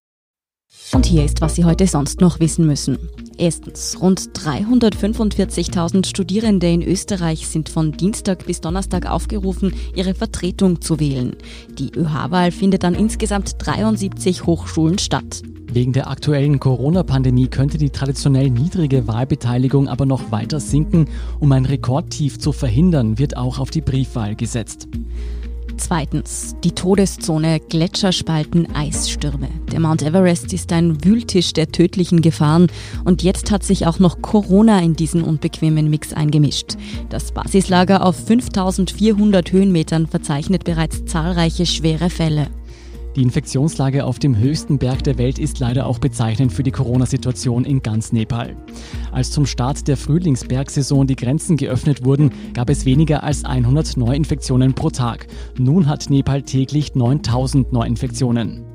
Und 0.93 1.05
hier 1.05 1.23
ist, 1.23 1.41
was 1.41 1.55
Sie 1.55 1.65
heute 1.65 1.87
sonst 1.87 2.21
noch 2.21 2.39
wissen 2.39 2.65
müssen. 2.65 2.97
Erstens, 3.37 3.97
rund 4.01 4.19
345.000 4.37 6.05
Studierende 6.05 6.69
in 6.69 6.83
Österreich 6.83 7.47
sind 7.47 7.69
von 7.69 7.93
Dienstag 7.93 8.45
bis 8.45 8.61
Donnerstag 8.61 9.09
aufgerufen, 9.09 9.73
ihre 9.95 10.13
Vertretung 10.13 10.81
zu 10.81 10.99
wählen. 10.99 11.35
Die 11.79 11.91
ÖH-Wahl 11.95 12.51
findet 12.51 12.83
an 12.83 12.93
insgesamt 12.93 13.55
73 13.57 14.45
Hochschulen 14.45 14.99
statt. 14.99 15.43
Wegen 15.73 15.93
der 15.93 16.09
aktuellen 16.09 16.59
Corona-Pandemie 16.59 17.47
könnte 17.47 17.77
die 17.77 17.89
traditionell 17.89 18.49
niedrige 18.49 19.07
Wahlbeteiligung 19.07 19.87
aber 19.87 20.05
noch 20.05 20.29
weiter 20.29 20.59
sinken. 20.59 21.05
Um 21.39 21.51
ein 21.53 21.65
Rekordtief 21.65 22.39
zu 22.39 22.51
verhindern, 22.51 23.17
wird 23.17 23.37
auch 23.37 23.57
auf 23.57 23.71
die 23.71 23.79
Briefwahl 23.79 24.35
gesetzt. 24.35 24.89
Zweitens, 25.83 26.55
die 26.63 26.73
Todeszone, 26.73 27.59
Gletscherspalten, 27.59 28.75
Eisstürme. 28.75 29.49
Der 29.71 29.79
Mount 29.79 30.03
Everest 30.03 30.53
ist 30.53 30.71
ein 30.71 31.03
Wühltisch 31.03 31.53
der 31.53 31.71
tödlichen 31.71 32.21
Gefahren 32.21 32.67
und 33.03 33.23
jetzt 33.23 33.49
hat 33.49 33.63
sich 33.63 33.87
auch 33.87 33.97
noch 33.97 34.21
Corona 34.21 34.79
in 34.79 34.95
diesen 34.95 35.23
unbequemen 35.23 35.89
Mix 35.89 36.13
eingemischt. 36.13 36.77
Das 37.09 37.31
Basislager 37.31 38.05
auf 38.05 38.15
5400 38.15 39.51
Höhenmetern 39.51 40.05
verzeichnet 40.05 40.65
bereits 40.65 41.03
zahlreiche 41.05 41.65
schwere 41.65 42.11
Fälle. 42.11 42.47
Die 43.15 43.23
Infektionslage 43.23 44.05
auf 44.05 44.19
dem 44.19 44.37
höchsten 44.37 44.77
Berg 44.77 45.03
der 45.03 45.17
Welt 45.17 45.37
ist 45.37 45.59
leider 45.59 45.85
auch 45.85 45.99
bezeichnend 45.99 46.53
für 46.53 46.63
die 46.63 46.71
Corona-Situation 46.71 47.65
in 47.65 47.81
ganz 47.81 48.13
Nepal. 48.13 48.55
Als 49.11 49.31
zum 49.31 49.45
Start 49.45 49.87
der 49.89 49.97
Frühlingsbergsaison 49.97 51.07
die 51.07 51.17
Grenzen 51.17 51.57
geöffnet 51.57 52.05
wurden, 52.05 52.31
gab 52.53 52.69
es 52.69 52.85
weniger 52.85 53.23
als 53.23 53.43
100 53.43 53.97
Neuinfektionen 53.97 54.73
pro 54.73 54.89
Tag. 54.89 55.27
Nun 55.57 55.87
hat 55.87 56.09
Nepal 56.09 56.43
täglich 56.43 56.95
9000 56.95 57.73
Neuinfektionen. 57.73 58.70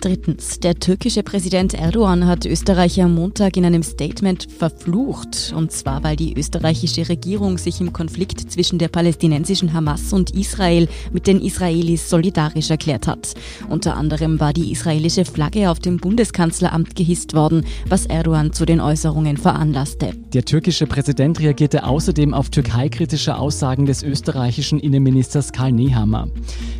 Drittens, 0.00 0.60
der 0.60 0.74
türkische 0.74 1.22
Präsident 1.22 1.72
Erdogan 1.72 2.26
hat 2.26 2.44
Österreich 2.44 3.00
am 3.00 3.14
Montag 3.14 3.56
in 3.56 3.64
einem 3.64 3.82
Statement 3.82 4.46
verflucht. 4.50 5.54
Und 5.56 5.72
zwar, 5.72 6.04
weil 6.04 6.16
die 6.16 6.36
österreichische 6.36 7.08
Regierung 7.08 7.56
sich 7.56 7.80
im 7.80 7.92
Konflikt 7.92 8.52
zwischen 8.52 8.78
der 8.78 8.88
palästinensischen 8.88 9.72
Hamas 9.72 10.12
und 10.12 10.30
Israel 10.30 10.88
mit 11.12 11.26
den 11.26 11.40
Israelis 11.40 12.10
solidarisch 12.10 12.70
erklärt 12.70 13.06
hat. 13.06 13.34
Unter 13.70 13.96
anderem 13.96 14.38
war 14.38 14.52
die 14.52 14.70
israelische 14.70 15.24
Flagge 15.24 15.70
auf 15.70 15.78
dem 15.78 15.96
Bundeskanzleramt 15.96 16.94
gehisst 16.94 17.34
worden, 17.34 17.64
was 17.88 18.06
Erdogan 18.06 18.52
zu 18.52 18.66
den 18.66 18.80
Äußerungen 18.80 19.38
veranlasste. 19.38 20.12
Der 20.34 20.44
türkische 20.44 20.86
Präsident 20.86 21.40
reagierte 21.40 21.84
außerdem 21.84 22.34
auf 22.34 22.50
türkeikritische 22.50 23.36
Aussagen 23.36 23.86
des 23.86 24.02
österreichischen 24.02 24.78
Innenministers 24.78 25.52
Karl 25.52 25.72
Nehammer. 25.72 26.28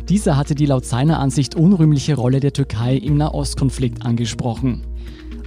Dieser 0.07 0.37
hatte 0.37 0.55
die 0.55 0.67
laut 0.67 0.85
seiner 0.85 1.19
Ansicht 1.19 1.55
unrühmliche 1.55 2.15
Rolle 2.15 2.39
der 2.39 2.53
Türkei 2.53 2.95
im 3.07 3.17
Nahostkonflikt 3.17 4.05
angesprochen. 4.05 4.83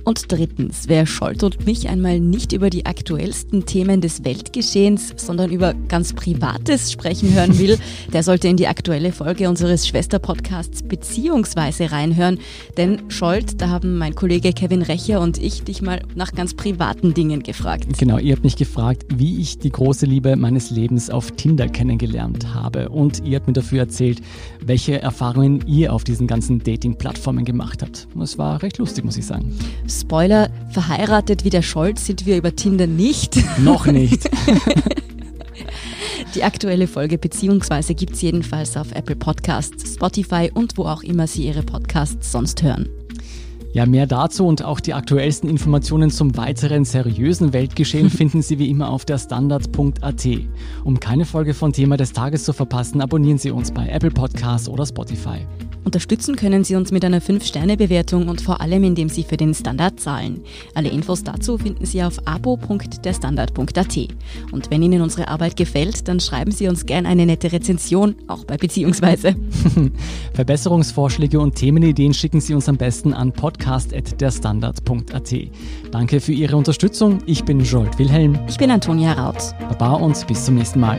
Und 0.04 0.32
drittens, 0.32 0.84
wer 0.86 1.06
Scholz 1.06 1.42
und 1.42 1.66
mich 1.66 1.88
einmal 1.88 2.20
nicht 2.20 2.52
über 2.52 2.70
die 2.70 2.86
aktuellsten 2.86 3.66
Themen 3.66 4.00
des 4.00 4.24
Weltgeschehens, 4.24 5.14
sondern 5.16 5.50
über 5.50 5.74
ganz 5.88 6.12
Privates 6.12 6.92
sprechen 6.92 7.34
hören 7.34 7.58
will, 7.58 7.78
der 8.12 8.22
sollte 8.22 8.48
in 8.48 8.56
die 8.56 8.66
aktuelle 8.66 9.12
Folge 9.12 9.48
unseres 9.48 9.86
Schwesterpodcasts 9.86 10.82
Beziehungsweise 10.82 11.92
reinhören. 11.92 12.38
Denn 12.76 13.10
Scholz, 13.10 13.56
da 13.56 13.68
haben 13.68 13.98
mein 13.98 14.14
Kollege 14.14 14.52
Kevin 14.52 14.82
Recher 14.82 15.20
und 15.20 15.38
ich 15.38 15.62
dich 15.62 15.82
mal 15.82 16.02
nach 16.14 16.32
ganz 16.32 16.54
privaten 16.54 17.14
Dingen 17.14 17.42
gefragt. 17.42 17.86
Genau, 17.98 18.18
ihr 18.18 18.34
habt 18.34 18.44
mich 18.44 18.56
gefragt, 18.56 19.04
wie 19.14 19.40
ich 19.40 19.58
die 19.58 19.70
große 19.70 20.06
Liebe 20.06 20.36
meines 20.36 20.70
Lebens 20.70 21.10
auf 21.10 21.32
Tinder 21.32 21.68
kennengelernt 21.68 22.54
habe. 22.54 22.88
Und 22.88 23.24
ihr 23.24 23.36
habt 23.36 23.46
mir 23.46 23.52
dafür 23.52 23.80
erzählt, 23.80 24.20
welche 24.64 25.00
Erfahrungen 25.00 25.64
ihr 25.66 25.92
auf 25.92 26.04
diesen 26.04 26.26
ganzen 26.26 26.62
Dating-Plattformen 26.62 27.44
gemacht 27.44 27.82
habt. 27.82 28.08
Und 28.14 28.22
es 28.22 28.38
war 28.38 28.62
recht 28.62 28.78
lustig, 28.78 29.04
muss 29.04 29.16
ich 29.16 29.26
sagen. 29.26 29.54
Spoiler, 29.90 30.48
verheiratet 30.70 31.44
wie 31.44 31.50
der 31.50 31.62
Scholz 31.62 32.06
sind 32.06 32.24
wir 32.24 32.36
über 32.36 32.54
Tinder 32.54 32.86
nicht. 32.86 33.36
Noch 33.58 33.86
nicht. 33.86 34.30
Die 36.34 36.44
aktuelle 36.44 36.86
Folge 36.86 37.18
beziehungsweise 37.18 37.94
gibt 37.94 38.14
es 38.14 38.22
jedenfalls 38.22 38.76
auf 38.76 38.92
Apple 38.92 39.16
Podcasts, 39.16 39.94
Spotify 39.94 40.50
und 40.54 40.78
wo 40.78 40.84
auch 40.84 41.02
immer 41.02 41.26
Sie 41.26 41.46
Ihre 41.46 41.62
Podcasts 41.62 42.30
sonst 42.30 42.62
hören. 42.62 42.88
Ja, 43.72 43.86
mehr 43.86 44.06
dazu 44.06 44.46
und 44.46 44.64
auch 44.64 44.80
die 44.80 44.94
aktuellsten 44.94 45.48
Informationen 45.48 46.10
zum 46.10 46.36
weiteren 46.36 46.84
seriösen 46.84 47.52
Weltgeschehen 47.52 48.10
finden 48.10 48.42
Sie 48.42 48.58
wie 48.58 48.70
immer 48.70 48.90
auf 48.90 49.04
der 49.04 49.18
Standard.at. 49.18 50.28
Um 50.84 51.00
keine 51.00 51.24
Folge 51.24 51.54
von 51.54 51.72
Thema 51.72 51.96
des 51.96 52.12
Tages 52.12 52.44
zu 52.44 52.52
verpassen, 52.52 53.00
abonnieren 53.00 53.38
Sie 53.38 53.50
uns 53.50 53.70
bei 53.70 53.88
Apple 53.88 54.10
Podcasts 54.10 54.68
oder 54.68 54.86
Spotify. 54.86 55.46
Unterstützen 55.84 56.36
können 56.36 56.64
Sie 56.64 56.76
uns 56.76 56.92
mit 56.92 57.04
einer 57.04 57.20
5-Sterne-Bewertung 57.20 58.28
und 58.28 58.40
vor 58.40 58.60
allem, 58.60 58.84
indem 58.84 59.08
Sie 59.08 59.24
für 59.24 59.36
den 59.36 59.54
Standard 59.54 59.98
zahlen. 59.98 60.42
Alle 60.74 60.90
Infos 60.90 61.24
dazu 61.24 61.58
finden 61.58 61.86
Sie 61.86 62.02
auf 62.02 62.26
abo.derstandard.at. 62.26 63.98
Und 64.52 64.70
wenn 64.70 64.82
Ihnen 64.82 65.02
unsere 65.02 65.28
Arbeit 65.28 65.56
gefällt, 65.56 66.06
dann 66.08 66.20
schreiben 66.20 66.52
Sie 66.52 66.68
uns 66.68 66.86
gerne 66.86 67.08
eine 67.08 67.26
nette 67.26 67.52
Rezension, 67.52 68.14
auch 68.26 68.44
bei 68.44 68.56
Beziehungsweise. 68.56 69.34
Verbesserungsvorschläge 70.34 71.40
und 71.40 71.54
Themenideen 71.54 72.14
schicken 72.14 72.40
Sie 72.40 72.54
uns 72.54 72.68
am 72.68 72.76
besten 72.76 73.14
an 73.14 73.32
podcast.derstandard.at. 73.32 75.34
Danke 75.90 76.20
für 76.20 76.32
Ihre 76.32 76.56
Unterstützung. 76.56 77.18
Ich 77.26 77.44
bin 77.44 77.60
Jolt 77.60 77.98
Wilhelm. 77.98 78.38
Ich 78.48 78.58
bin 78.58 78.70
Antonia 78.70 79.12
Raut. 79.12 79.54
Baba 79.60 79.94
und 79.94 80.26
bis 80.26 80.44
zum 80.44 80.56
nächsten 80.56 80.80
Mal. 80.80 80.98